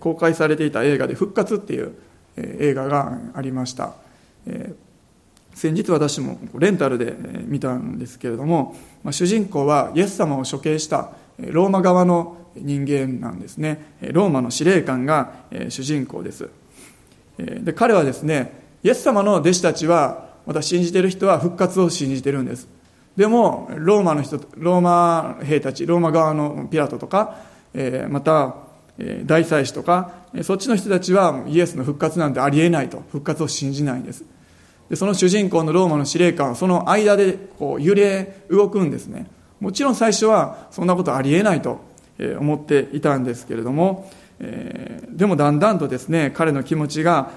[0.01, 1.93] 公開されていた映画で「復活」っていう
[2.37, 3.93] 映画がありました。
[5.53, 8.75] 先日私もレンタルで見たんですけれども
[9.11, 13.95] 主人公はイエス様を処刑したローマ側の人間なんですね。
[14.01, 15.31] ローマの司令官が
[15.69, 16.49] 主人公です。
[17.37, 22.67] で彼はですねイエス様の弟子たちはまた信じている人は復活を信じてるんです。
[23.15, 27.37] でもローマの人ローマ兵たちローマ側のピラトとか、
[28.09, 28.55] また
[29.25, 34.25] 大祭司とかそっちの人たちはイエスの復活なんてありえないと復活を信じないんです。
[34.89, 39.27] でその主人公のローマの司令官はその間でこう揺れ動くんですね。
[39.59, 41.79] もちろん最初はそんなことありえないと
[42.39, 47.31] 思っていたんですけれどもえー、でもだんだんとですね彼の気持ちが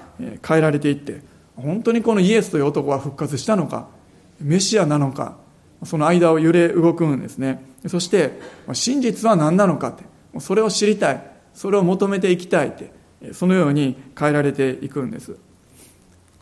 [0.45, 1.21] 変えられていって
[1.55, 3.87] 本当にこのイエスという男は復活したのか
[4.39, 5.37] メシアなのか
[5.83, 7.63] その間を揺れ動くんですね。
[7.87, 8.39] そして
[8.73, 10.03] 真実は何なのかって
[10.39, 12.91] それを知りたいそれを求めていきたいって
[13.33, 15.37] そのように変えられていくんです。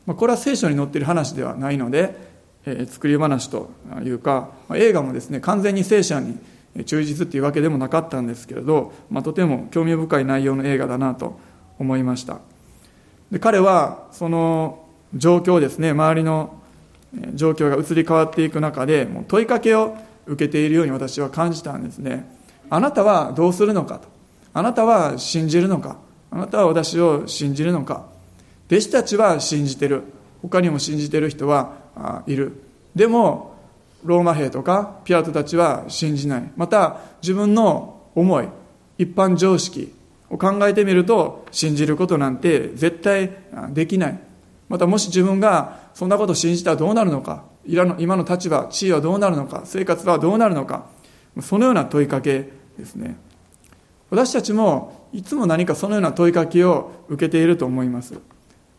[0.06, 2.16] これは聖書に載っている話ではないので、
[2.66, 3.72] え作り話と
[4.04, 6.38] いうか映画もですね完全に聖書に
[6.84, 11.40] 忠実っていうわけでもなかったんですけれど、まあ、とても興味深い内容の映画だなと
[11.80, 12.40] 思いました。
[13.32, 16.62] で彼はその状況ですね周りの
[17.34, 22.30] 状況が移り変わっていく中でもう問いかけを受けているように私は感じたんですね。
[22.70, 24.08] あなたはどうするのかと。
[24.54, 25.98] あなたは信じるのか。
[26.32, 28.06] あなたは私を信じるのか。
[28.68, 30.04] 弟子たちは信じてる。
[30.42, 32.64] 他にも信じてる人はいる。
[32.96, 33.55] でも
[34.06, 36.52] ローマ兵とかピラトたちは信じない。
[36.56, 38.48] また自分の思い
[38.98, 39.94] 一般常識
[40.30, 43.32] を考えてみると信じることなんて絶対
[43.72, 44.20] できない。
[44.70, 50.86] またもし自分がそんなことを信じたらどうなるのか今の立場地位はどうなるのか生活はどうなるのか
[51.42, 53.18] そのような問いかけですね。
[54.10, 58.16] 私たちもいつも何かそのような問いかけを受けていると思います。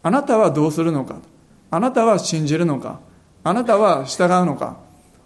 [0.03, 1.19] あなたはどうするのか
[1.71, 3.01] あなたは信じるのか
[3.43, 4.77] あなたは従うのか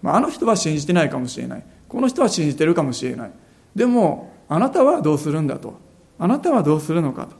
[0.02, 1.64] まあ、あの人は信じてないかもしれない。
[1.88, 3.30] この人は信じてるかもしれない。
[3.74, 5.74] でもあなたはどうするんだと。
[6.18, 7.36] あなたはどうするのかと。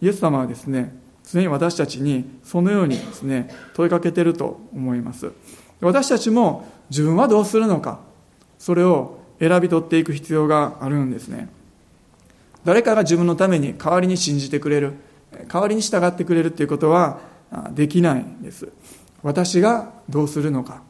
[0.00, 5.32] イエス様はですね常に私たちにそのようにですね問いかけてると思います。
[5.80, 8.00] 私たちも自分はどうするのか。
[8.58, 11.48] それを選び取っていく必要があるんですね。
[12.64, 14.94] 誰かが自分のために代わりに信じてくれる
[15.48, 17.20] 代わりに従ってくれるっていうことは
[17.72, 18.68] できないんです。
[19.22, 20.82] 私がどうするのか。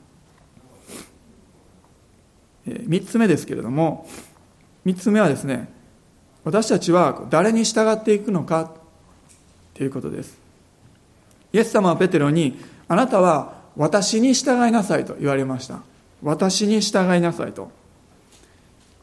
[2.67, 4.09] 3つ目ですけれども
[4.85, 5.69] 3つ目はですね
[6.45, 8.73] 私たちは誰に従っていくのか
[9.75, 10.39] ということです。
[11.53, 15.81] イエス様はペテロにあなたは私に従いなさいと言われました。
[16.23, 17.71] 私に従いなさいと。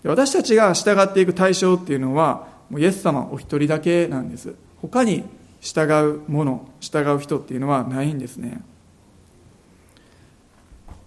[0.04, 4.56] 私たちが従っていく対象っていうのはもうイエス様お一人だけなんです。
[4.82, 5.26] 他に
[5.60, 8.62] 従うもの従う人っていうのはないんですね。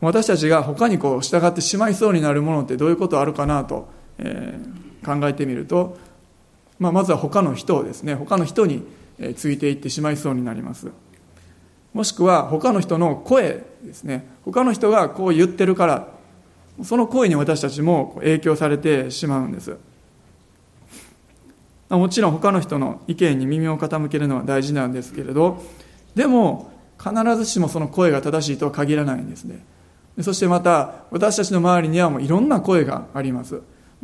[0.07, 3.89] 私たちが他にこう従ってしまいそうになるものってどういうことあるかなと、
[4.19, 5.99] えー、考えてみると、
[6.79, 8.87] まあ、まずは他の人をですね他の人に
[9.37, 10.93] ついていってしまいそうになります。
[11.93, 16.09] もしくは他の人の声ですね他の人がこう言ってるから
[16.85, 19.77] その声に私たちも影響されてしまうんです。
[21.89, 25.63] もちろん他の人の意見に耳を傾けるのは大事なんですけれど
[26.15, 29.65] でも必ずしもその声が正しいとは限らないんですね。
[30.21, 33.61] そしてまた私たちの周りにはもういろんな声があります。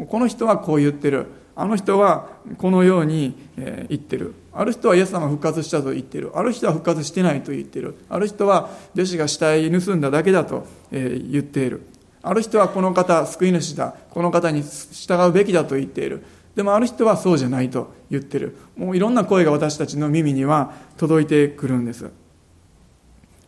[0.08, 1.26] この人はこう言ってる。
[1.54, 4.34] あの人はこのように言ってる。
[4.54, 6.32] ある人はイエス様が復活したと言ってる。
[6.34, 7.96] ある人は復活してないと言ってる。
[8.08, 11.82] ある人は弟子が死体盗んだだけだと言っている。
[12.22, 13.94] ある人はこの方救い主だ。
[14.10, 16.22] この方に従うべきだと言っている。
[16.54, 18.56] でもある人はそうじゃないと言ってる。
[18.76, 22.10] もういろんな声が私たちの耳には届いてくるんです。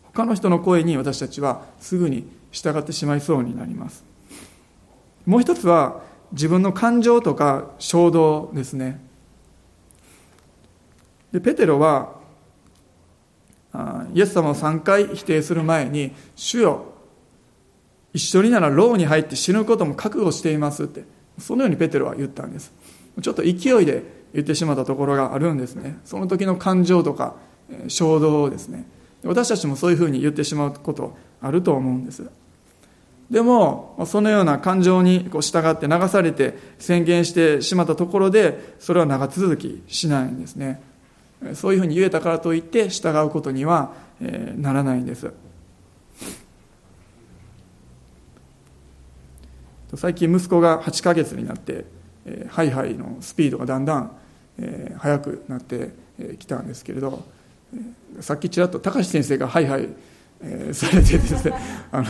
[0.02, 4.04] 他の人の声に私たちはすぐに従ってしまいそうになります。
[5.26, 6.00] もう一つは
[6.32, 9.00] 自分の感情とか衝動ですね。
[11.32, 12.14] でペテロは
[14.14, 16.84] イエス様を3回否定する前に「主よ
[18.12, 21.04] 一緒になら牢に入って死ぬことも覚悟しています」って
[21.40, 22.72] そのようにペテロは言ったんです。
[23.20, 23.50] ちょっと勢
[23.82, 25.98] いで言ってしまったところがあるんですね。
[26.04, 27.34] その時の感情とか
[27.88, 28.86] 衝動をですね。
[29.24, 32.30] 私たちもそういうふうに言ってしまうことあると思うんです。
[33.30, 40.82] でもそのような感情にこう従って流されて宣言してしまったところでそれは長続きしないんですね。
[41.54, 43.92] そういうふうに言えたからといって従うことには
[44.56, 45.32] ならないんです。
[49.96, 51.84] 最近息子が8ヶ月になって
[52.48, 54.16] ハイハイのスピードがだんだん
[54.98, 55.90] 速くなって
[56.38, 57.24] きたんですけれど
[58.20, 59.88] さっきちらっと高橋先生がハイハイ
[60.72, 61.54] されてですね
[61.92, 62.06] あの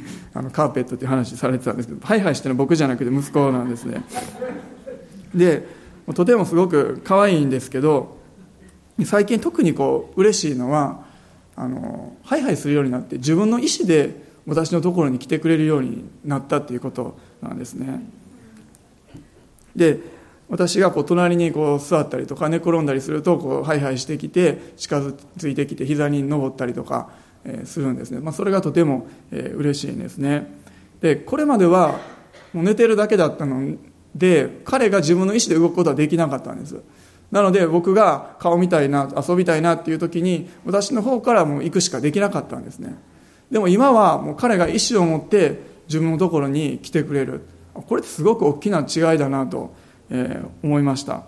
[0.34, 4.04] あのカーペットっていう話されてたんですけどハイハイしてるの僕じゃなくて息子なんですね。
[5.34, 5.66] で
[6.14, 8.18] とてもすごく可愛いんですけど
[9.04, 11.04] 最近特にこう嬉しいのは
[11.56, 18.02] あのハイハイするようになって自分の意思で私のところに来てくれるようになったっていうことなんですね。
[19.76, 20.00] で
[20.48, 27.08] 私がこう隣にこう座ったりとか寝転んだりするとこうハイハイしてきて近づいてきて膝に登ったりとか
[27.64, 30.46] するんですね、まあ、それがとても嬉しいんですね。
[31.00, 32.00] でこれまでは
[32.52, 33.76] もう寝てるだけだったの
[34.14, 36.80] で彼が自分の意思で動くことはできなかったんです。
[37.30, 42.98] なので僕が顔見たいな遊びたいなっていう時に私の方からもう行くしかできなかったんですね。
[43.50, 47.40] でも今はもう彼が意思を持って自分のところに来てくれる。
[47.74, 49.74] これってすごく大きな違いだなと、
[50.62, 51.22] 思いました。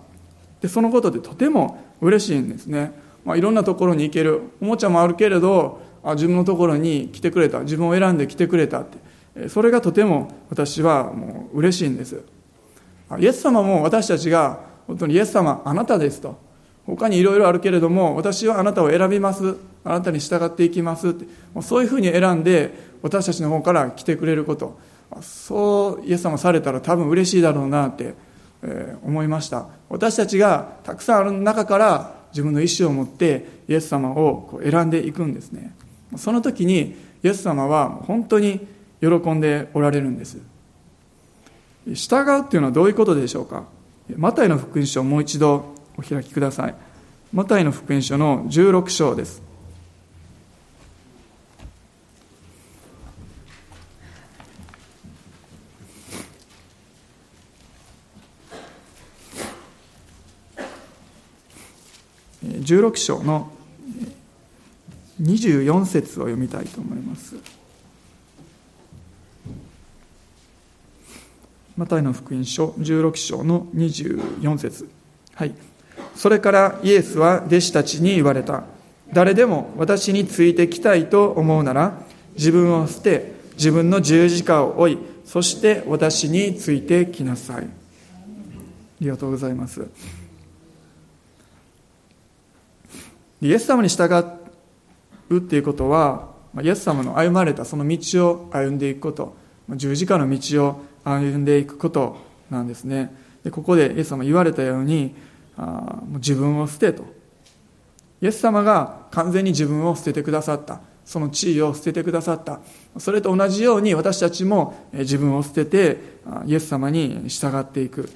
[0.61, 2.91] でそのことでとても嬉しいんですね、
[3.23, 4.41] まあ、いろんなところに行ける。
[4.61, 5.81] おもちゃもあるけれど
[6.13, 7.61] 自分のところに来てくれた。
[7.61, 9.49] 自分を選んで来てくれたって。
[9.49, 12.21] それがとても私はもう嬉しいんです。
[13.19, 16.37] イエス様も私たちが本当にイエス様あなたですと。
[16.85, 19.57] 他にいろいろあるけれども私はあなたを選びます。
[19.83, 21.25] あなたに従っていきますって。
[21.61, 24.77] そういうふうに選んで私たちの方から来てくれること。
[25.21, 28.15] そうイエス様されたら多分嬉しいだろうなって、
[28.63, 29.67] え思いました。
[29.89, 35.74] 私たちがたくさんある中から自分の意思を持ってイエス様を選んでいくんですね。
[36.17, 38.67] その時にイエス様は本当に
[39.01, 40.39] 喜んでおられるんです。
[41.93, 43.65] 従うっていうのはどういうことでしょうか？
[44.15, 46.75] マタイの福音書をもう一度お開きください。
[47.33, 49.43] マタイの福音書の16章です。
[62.43, 63.51] 16章の
[65.21, 67.35] 24節を読みたいと思います。
[71.77, 74.89] マタイの福音書16章の24節。
[75.33, 75.53] はい。
[76.15, 78.63] それからイエスは弟子たちに言われた。
[79.13, 82.01] 誰でも私についてきたいと思うなら
[82.35, 87.65] 自分を捨て自分の十字架を追いそして私についてきなさい。
[87.65, 87.67] あ
[89.01, 89.87] りがとうございます。
[93.41, 94.07] イエス様に従
[95.29, 96.29] うっていうことは
[96.61, 99.35] イエス様の歩まれたその道を歩んでいくこと
[99.69, 102.17] 十字架の道を歩んでいくこと
[102.49, 103.13] なんですね。
[103.43, 105.15] でここでイエス様言われたように
[105.57, 107.03] あもう自分を捨てと。
[108.21, 110.81] イエス様が完全に自分を捨ててくださった。
[111.05, 112.59] その地位を捨ててくださった。
[112.97, 115.99] それと同じように私たちも自分を捨てて
[116.45, 118.09] イエス様に従っていく。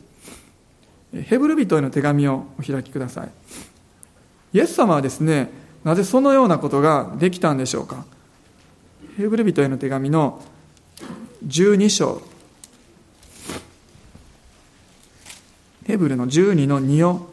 [1.13, 3.29] ヘブル人への手紙をお開きください。
[4.53, 5.51] イエス様はですね
[5.83, 8.05] なぜそのようなことができたんでしょうか？
[9.17, 10.41] ヘブル人への手紙の
[11.45, 12.21] 12章。
[15.85, 17.29] ヘブルの12の2を、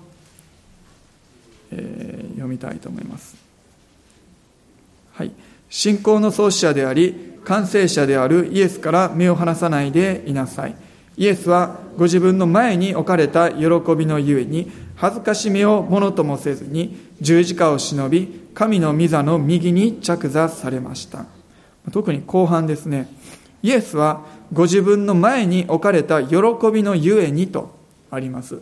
[1.72, 3.36] えー、読みたいと思います。
[5.12, 5.32] はい。
[5.68, 10.74] 信仰の創始者であり完成者であるイエスから目を離さないでいなさい。
[11.18, 13.66] イエスはご自分の前に置かれた喜
[13.97, 21.26] びのゆえに恥ずかしめをものともせずに十字架を忍び神の御座の右に着座されました。
[21.92, 23.08] 特に後半ですね。
[23.62, 26.36] イエスはご自分の前に置かれた喜
[26.72, 27.74] びのゆえにと
[28.10, 28.60] あります。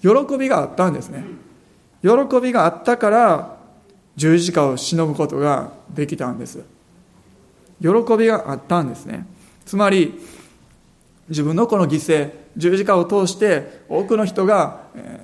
[0.00, 1.24] 喜びがあったんですね。
[2.02, 3.56] 喜びがあったから
[4.16, 6.64] 十字架を忍ぶことができたんです。
[7.80, 9.26] 喜びがあったんですね。
[9.64, 10.20] つまり
[11.28, 14.82] 自分のこの犠牲十字架を通して多くの人が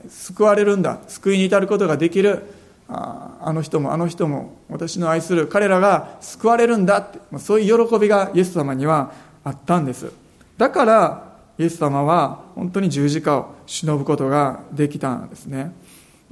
[0.08, 2.44] 救われるんだ救いに至ることができる
[2.90, 9.12] あの人もあの人も私の愛する彼らが救われるんだってそういう喜びがイエス様には
[9.44, 10.10] あったんです。
[10.56, 11.28] だから
[11.58, 15.72] イエス様は本当に十字架を忍ぶことができたんですね。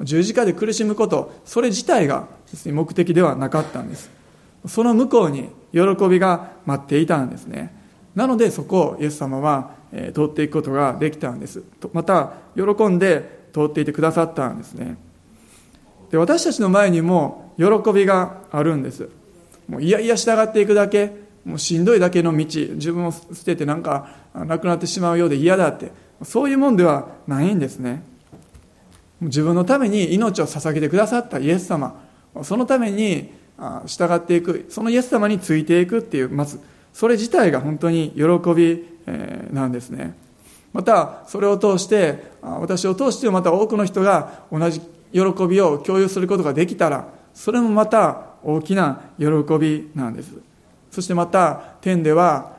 [0.03, 4.11] 十字架で苦しむことそれ自体がですね目的ではなかったんです。
[4.67, 7.75] その向こうに喜びが待っていたんですね。
[8.15, 9.73] なのでそこをイエス様は
[10.15, 11.63] 通っていくことができたんです。
[11.93, 14.97] また喜んで通っていてくださったんですね。
[16.11, 19.09] で私たちの前にも喜びがあるんです。
[19.69, 21.13] もういやいや従っていくだけ
[21.45, 22.45] もうしんどいだけの道
[22.75, 25.93] 自分を捨ててなんかなくなってしまうようで嫌だって
[26.23, 28.03] そういうもんではないんですね。
[29.21, 32.03] 自分のために命を捧げてくださったイエス様
[32.43, 33.33] そのために
[33.87, 36.61] 従っていくそのイエス様についていくっていうまず
[36.93, 38.85] それ自体が本当に喜び
[39.53, 40.15] なんですね。
[40.73, 44.83] またそれを通して私を通してまた多くの人が同じ
[45.17, 49.27] 喜びを共有することができたらそれもまた大きな喜
[49.59, 50.33] びなんです。
[50.91, 52.57] そしてまた天では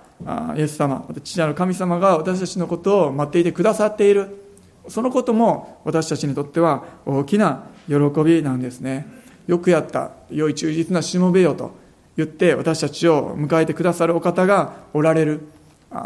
[0.55, 4.43] イエス様また父なる神様が私たちのことを待っていてくださっている。
[4.88, 9.08] そのことも私たちにとっては大きな喜びなんですね。
[9.47, 11.72] よくやった良い忠実なしもべよと
[12.16, 15.41] 言って私たちを迎えてくださるお方がおられる。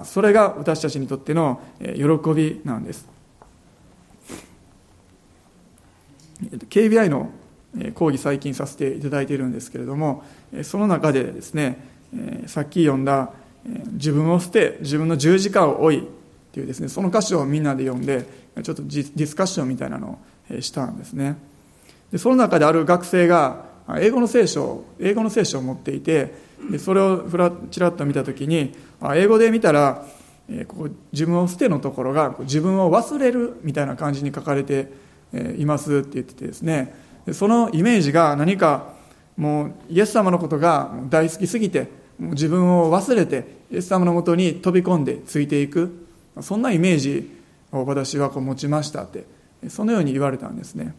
[0.04, 3.08] それが私たちにとっての喜びなんです。
[6.70, 7.30] KBI の
[7.94, 10.24] 講義最近させていただいているんですけれども
[10.64, 11.88] その中でですね
[12.48, 13.32] さっき読んだ
[13.94, 16.04] 自分を捨て自分の十字架を追いっ
[16.52, 18.26] ていうですねその箇所をみんなで読んで
[18.62, 20.20] ちょっとディスカッションみたいなの
[20.50, 21.38] をしたんですね。
[22.12, 23.64] でその中である学生が
[24.00, 26.34] 英語の聖書英語の聖書を持っていて
[26.70, 28.76] でそれをふらちらっと見た時に
[29.16, 30.06] 英語で見たら
[30.68, 34.92] ここ自分を捨てのところが自分を忘れるみたいな感じに書かれて
[35.58, 36.94] いますって言っててですね。
[37.34, 38.94] そのイメージが何か
[39.38, 41.88] もうイエス様のことが大好きすぎて
[42.20, 46.08] 自分を忘れてイエス様のもとに飛び込んでついていく。
[46.40, 47.30] そんなイメージ
[47.72, 49.26] を私はこう持ちましたって
[49.70, 50.96] そのように言われたんですね。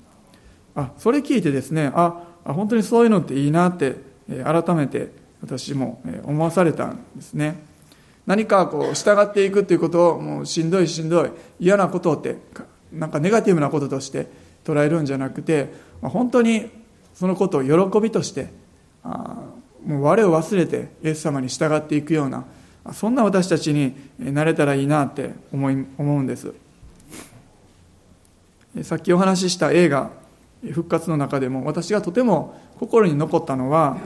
[0.75, 3.97] あそれ聞いてですねあ本当にそういうのっていいなって
[4.45, 5.13] 改めて
[5.43, 7.63] 私も思わされたんですね。
[8.27, 12.37] 何かこう従っていくっていうことをもうしんどいしんどい嫌なことって
[12.93, 14.27] なんかネガティブなこととして
[14.65, 16.71] 捉えるんじゃなくて本当に
[17.15, 18.53] そのことを喜びとして
[19.03, 19.37] あ
[19.85, 22.45] もう我を忘れてイエス様に従っていくような
[22.93, 26.53] そんな私たちになれたらいいなって思い思うんです。
[28.83, 30.11] さっきお話しした映画
[30.73, 33.99] 「復活」の中でも私がとても心に残ったのは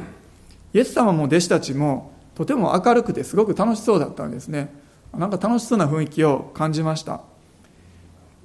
[0.74, 4.74] イエス様も弟子たちもとても明るくてすごく楽しそうだったんですね。
[5.16, 7.22] なんか楽しそうな雰囲気を感じました。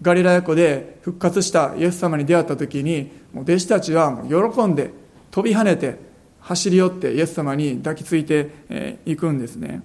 [0.01, 4.91] ガリラヤ湖で復活したイエス様に出会った時にもう弟子たちは喜んで
[5.29, 5.99] 飛び跳ねて
[6.39, 9.83] 走り寄ってイエス様に抱きついていくんですね。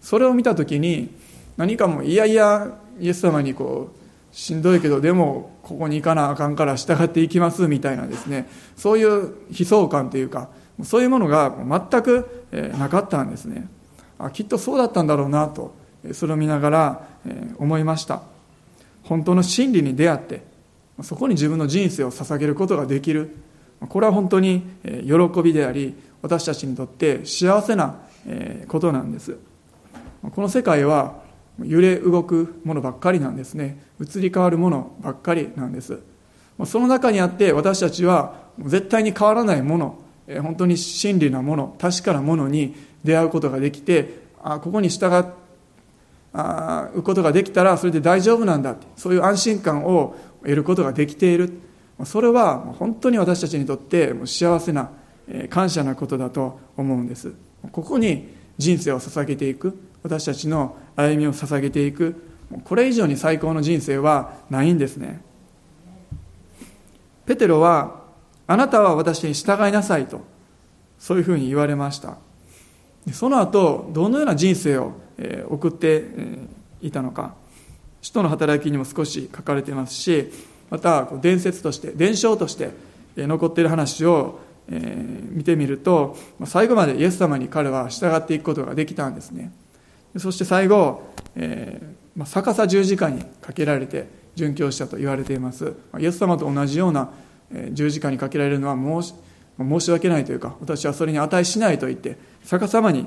[0.00, 1.14] それを見た時に
[1.58, 8.48] 何かもういやいやイエス様にこうしんどいけどでもここに行かなあかんから従っていきますみたいなですね。
[8.76, 10.48] そういう悲壮感というか
[10.82, 11.54] そういうものが
[11.90, 12.46] 全く
[12.78, 13.68] なかったんですね。
[14.18, 15.74] あきっとそうだったんだろうなと
[16.12, 17.08] それを見ながら
[17.58, 18.22] 思いました。
[19.10, 20.42] 本当の真理に出会って
[21.02, 23.36] そこに自分の人生を捧げることができる。
[23.88, 27.96] これは本当に喜びであり私たちにとって幸せな
[28.68, 29.36] ことなんです。
[30.22, 31.22] この世界は
[31.60, 33.82] 揺れ動くものばっかりなんですね。
[34.00, 35.98] 移り変わるものばっかりなんです。
[36.64, 39.98] その中にあって私たちは絶対に変わらないもの
[40.42, 45.24] 本当に真理なもの確かなものに出会うことができてあここに従っ
[46.32, 51.52] うことができたらそれで大丈夫なんだそういう安心感を得ることができている。
[52.04, 54.90] それは本当に私たちにとって幸せな
[55.50, 57.32] 感謝なことだと思うんです。
[57.72, 59.78] ここに人生を捧げていく。
[60.02, 62.14] 私たちの歩みを捧げていく。
[62.64, 65.20] これ以上に最高の人生はないんですね。
[67.26, 68.00] ペテロは
[68.46, 70.22] あなたは私に従いなさいと
[70.98, 72.16] そういうふうに言われました。
[73.12, 74.94] その後どのような人生を
[75.48, 76.04] 送って
[76.80, 77.34] いたのか。
[78.02, 80.32] 使徒の働きにも少し書かれていますし
[80.70, 82.70] また伝説として伝承として
[83.16, 86.16] 残っている話を見てみると
[86.46, 89.52] 最後までイエス様に彼は従っていくことができたんですね。
[90.16, 91.02] そして最後、
[91.36, 95.74] えー、逆さ十字架にかけられて殉教したと言われています。
[95.98, 97.10] イエス様と同じような
[97.72, 99.14] 十字架にかけられるのは申し
[99.68, 103.06] 申し訳ないというか私はそれに値しないと言って逆さまに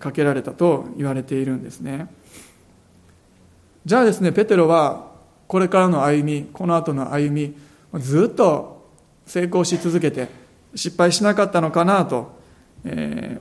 [0.00, 2.08] かけられたと言われているんですね。
[3.84, 5.12] じゃあですねペテロは
[5.46, 7.54] これからの歩みこの後の歩み
[8.00, 8.86] ずっと
[9.26, 10.28] 成功し続けて
[10.74, 12.38] 失敗しなかったのかなと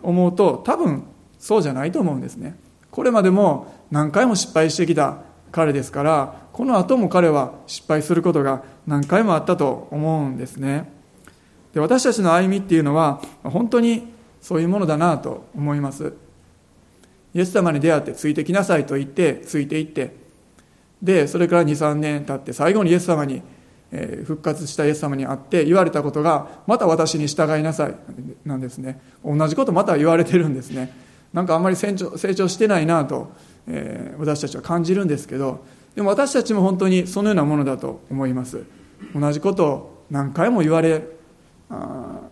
[0.04, 1.04] 思うと多分
[1.38, 2.58] そうじゃないと思うんですね。
[2.92, 5.20] これまでも何回も失敗してきた
[5.52, 10.97] 彼ですからこの後も彼は失敗することが何回もあったと思うんですね。
[11.78, 14.12] で私たちの歩みっていうのは本当に
[14.42, 16.14] そういうものだなと思います。
[17.36, 20.16] イエス様に出会ってついてきなさいと言ってついていって
[21.04, 23.44] でそれから23年経って最後にイエス様に
[23.92, 27.96] え復活したイエス様に会って言われたことがまた私に従いなさい
[28.44, 29.00] なんですね。
[29.24, 30.92] 同じことまた言われてるんですね。
[31.32, 33.32] なんかあんまり成長成長してないなと、
[33.68, 35.64] えー、私たちは感じるんですけど
[35.96, 38.64] でも私たちも本当にそのようなものだと思います。
[39.14, 41.17] 同じことを何回も言われ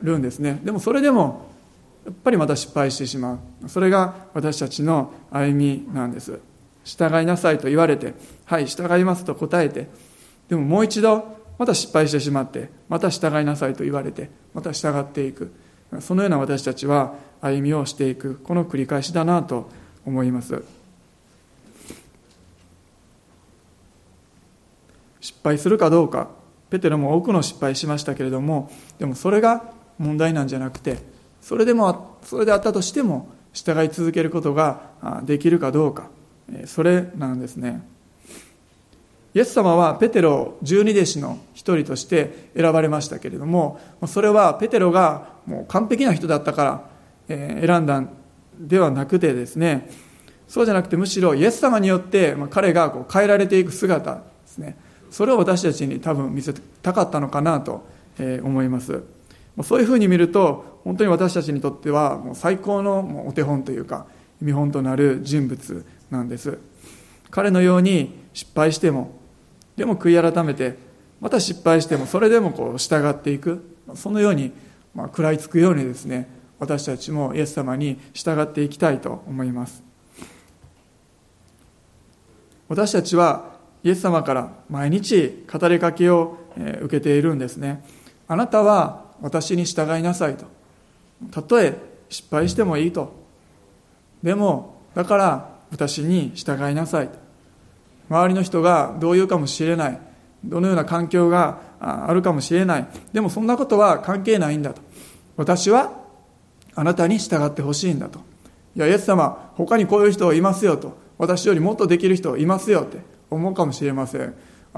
[0.01, 1.49] るんですねでもそれでも
[2.05, 6.39] やっぱりまた失敗してしまうそれが私たちの歩みなんです
[6.83, 8.13] 従いなさいと言われて
[8.45, 9.88] はい従いますと答えて
[10.49, 15.51] でももう一度また失敗してしまってまた従いなさいと言われてまた従っていく
[15.99, 19.69] そのような私たちは歩みをしていくこの繰り返しだなと
[20.05, 20.63] 思います
[25.19, 26.29] 失敗するかどうか
[26.76, 28.69] ペテロも多くの失敗しましたけれども
[28.99, 29.63] でもそれが
[29.97, 30.97] 問題なんじゃなくて
[31.39, 36.09] それでもそれであったとしても従い続けることができるかどうか。
[36.65, 37.82] それなんですね。
[39.34, 46.89] イエス様はペテロを十二弟子の一人として選ばれましたけれどもそれはペテロがもう完璧な人だったか
[47.30, 48.09] ら選んだん
[48.59, 49.89] ではなくてですね
[50.47, 54.78] そうじゃなくてむしろイエス様によって彼がこう変えられていく姿ですね。
[55.16, 57.86] それを私たちに多分見せたかったのかなと
[58.20, 59.01] 思います。
[59.63, 64.07] そういうふうに見ると本当に私たちにとってはもう最高のお手本というか
[64.41, 66.59] 見本となる人物なんです。
[67.32, 69.13] 彼のように失敗しても
[69.78, 70.78] でも悔い改めて
[71.22, 73.63] また失敗してもそれでもこう従っていく
[73.93, 74.51] そのように、
[74.93, 76.28] まあ、食らいつくようにですね
[76.59, 79.82] 私たちもイエス様に従っていきたいと思います。
[82.68, 83.55] 私たちは
[83.86, 87.86] イエス様から毎日語りかけを受けているんですね。
[88.27, 90.45] あなたは私に従いなさいと。
[91.29, 91.77] たとえ
[92.09, 93.13] 失敗してもいいと。
[94.23, 97.19] でもだから私に従いなさいと。
[98.09, 99.99] 周りの人がどう言うかもしれない。
[100.43, 102.88] どのような環境があるかもしれない。
[103.13, 104.81] でもそんなことは関係ないんだと。
[105.38, 105.91] 私は
[106.73, 108.17] あなたに従ってほしいんだと。
[108.75, 110.97] いや、イエス様、他にこういう人いますよと。
[111.19, 113.14] 私よりもっとできる人いますよって。
[113.30, 114.34] 思うかもしれません。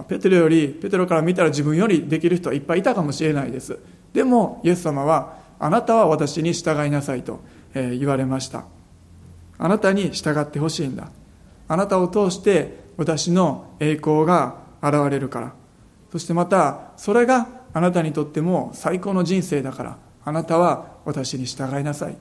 [0.08, 3.80] ペテロより、ペテロから見たら自分よりできる人はいっぱいいたかもしれないです。
[4.14, 7.40] でも、イエス様は、あなたは私に従いなさいと
[7.74, 8.66] 言われました。
[9.58, 11.10] あなたに従ってほしいんだ。
[11.68, 15.54] あなたを通して私の栄光が現れるから。
[16.12, 20.08] そしてまた、それがあなたにとっても最高の人生だから。
[20.28, 22.16] あなたは私に従いなさいイ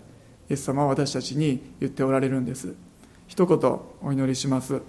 [0.50, 2.72] エス様は私たちに言っておられるんです
[3.26, 4.80] 一言お祈りします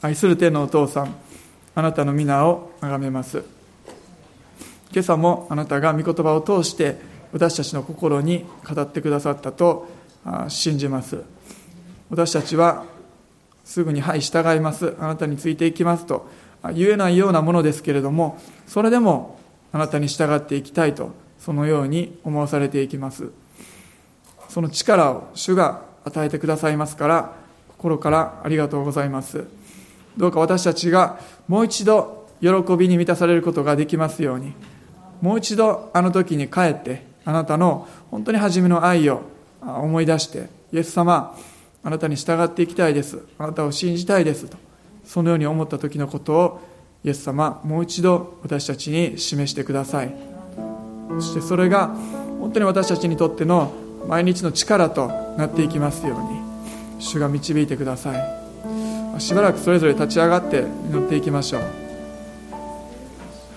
[0.00, 1.16] 愛する天のお父さん
[1.74, 3.42] あなたの皆を崇めます。
[4.92, 7.00] 今朝もあなたが御言葉を通して
[7.32, 9.88] 私たちの心に語ってくださったと
[10.46, 11.24] 信じます。
[12.10, 12.84] 私たちは
[13.64, 14.94] すぐに「はい従います。
[15.00, 16.28] あなたについていきます」と
[16.74, 18.38] 言えないようなものですけれども
[18.68, 19.40] それでも
[19.72, 23.32] あなたに従っていきたいとそのように思わされていきます。
[24.48, 27.32] その力を主が与えてくださいますから
[27.68, 29.57] 心からありがとうございます。
[30.18, 34.52] どうか私たちがもう一度喜びに満たされることができますように。
[35.22, 39.22] もう一度あの時に帰ってあなたの本当に初めの愛を
[39.60, 41.36] 思い出してイエス様
[41.82, 43.20] あなたに従っていきたいです。
[43.38, 44.56] あなたを信じたいですと
[45.04, 46.60] そのように思った時のことを
[47.04, 50.14] イエス様もう一度私たちに示してください。
[51.10, 51.88] そしてそれが
[52.40, 53.72] 本当に私たちにとっての
[54.06, 56.40] 毎日の力となっていきますように
[57.00, 58.37] 主が導いてください。
[59.18, 61.62] しばらくそれぞれ立ち上がって祈っていきましょう。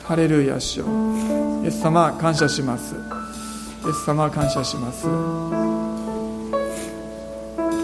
[0.04, 0.86] ハレルヤ主よ。
[1.64, 2.96] イエス様感謝します。
[2.96, 2.98] イ
[3.90, 5.08] エス様感謝します。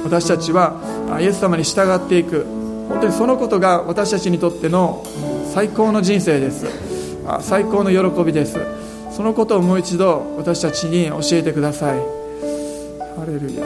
[0.04, 0.80] 私たちは
[1.20, 2.46] イエス様に従っていく。
[2.90, 5.04] 本当にそのことが私たちにとっての
[5.54, 6.66] 最高の人生です。
[7.42, 8.58] 最高の喜びです。
[9.12, 12.00] そのことをもう一度私たちに教えてください。
[12.00, 13.66] ハレルヤ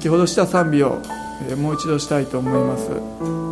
[0.00, 1.02] 先ほどした賛美を
[1.58, 3.49] もう一度したいと思います。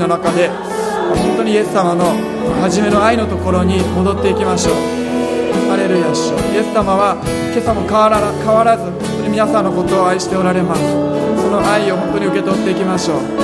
[0.00, 2.06] の中で本当にイエス様の
[2.60, 4.74] 初めの愛のところに戻っていきましょう。
[5.68, 7.16] ハレルヤ主イエス様は
[7.52, 10.80] 今朝も変わら変わらず本当に皆さんのことを愛しておられます。
[10.80, 13.39] その愛を本当に受け取っていきましょう。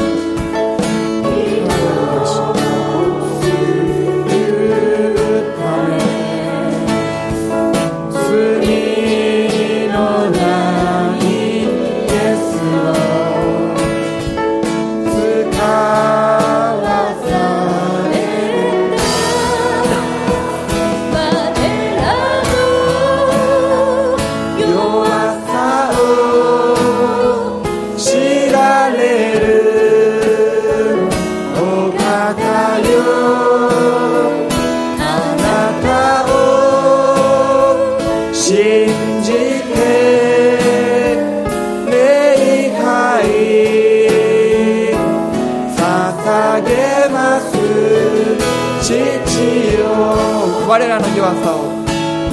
[50.77, 51.73] 我らの弱さを。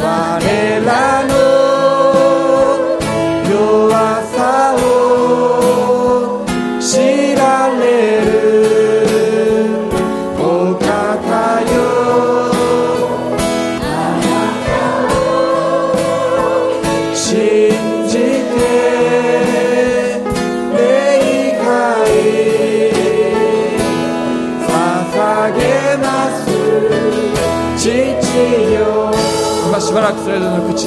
[0.04, 1.23] 我ら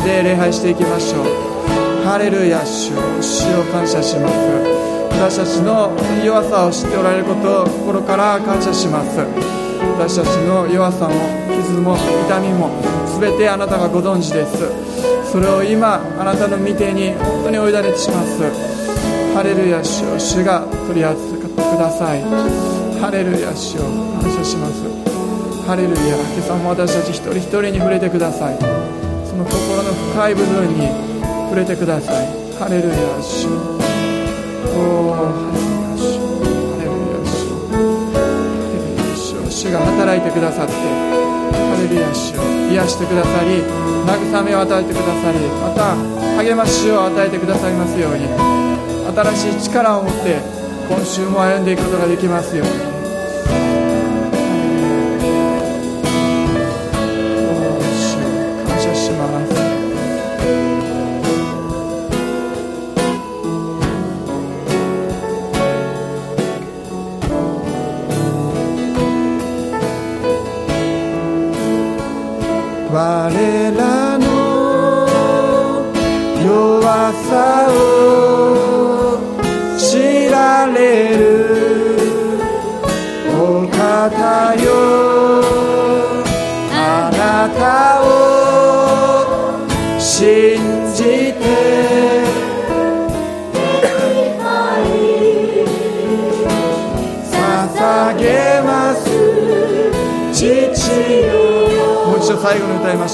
[0.07, 1.25] で礼拝していきましょう。
[2.07, 4.35] ハレルヤ主を主を感謝します。
[5.19, 5.91] 私たちの
[6.25, 9.19] 弱さを知っておられることを心から感謝します。
[9.99, 11.15] 私たちの弱さも
[11.51, 12.71] 傷も痛みも
[13.19, 14.71] 全てあなたがご存知です。
[15.33, 18.47] それを今あなたの御手に本当にお委ねします。
[19.35, 22.23] ハレルヤ主を主が取り扱ってください。
[23.03, 23.91] ハレルヤ主を
[24.23, 24.87] 感謝します。
[25.67, 28.96] ハレルヤ今朝も私たち一人一人に触れてください。
[29.37, 30.89] その心の深い部分に
[31.51, 32.27] 触れてください。
[32.57, 33.53] ハレルヤ主。
[34.73, 36.25] おハレルヤ主
[36.73, 37.53] ハレルヤ主。
[38.17, 38.25] ハ
[38.73, 39.37] レルヤ主。
[39.53, 40.73] 主が働いてくださって。
[40.73, 40.81] ハ
[41.77, 43.61] レルヤ主を癒してくださり
[44.09, 45.95] 慰めを与えてくださりまた
[46.43, 48.25] 励ましを与えてくださいますように。
[49.37, 50.41] 新しい力を持って
[50.89, 52.96] 今週も歩んでいくことができますように。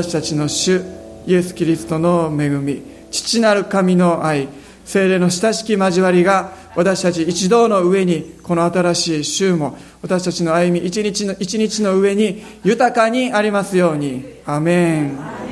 [0.00, 0.80] 私たちの主
[1.26, 4.48] イエス・キリストの恵み父なる神の愛
[4.86, 14.24] 精霊の親しき交わりが私たち一同の上にこの新しい週も私たちの歩み一日の一日の上に豊かにありますように。
[14.46, 15.49] アメン。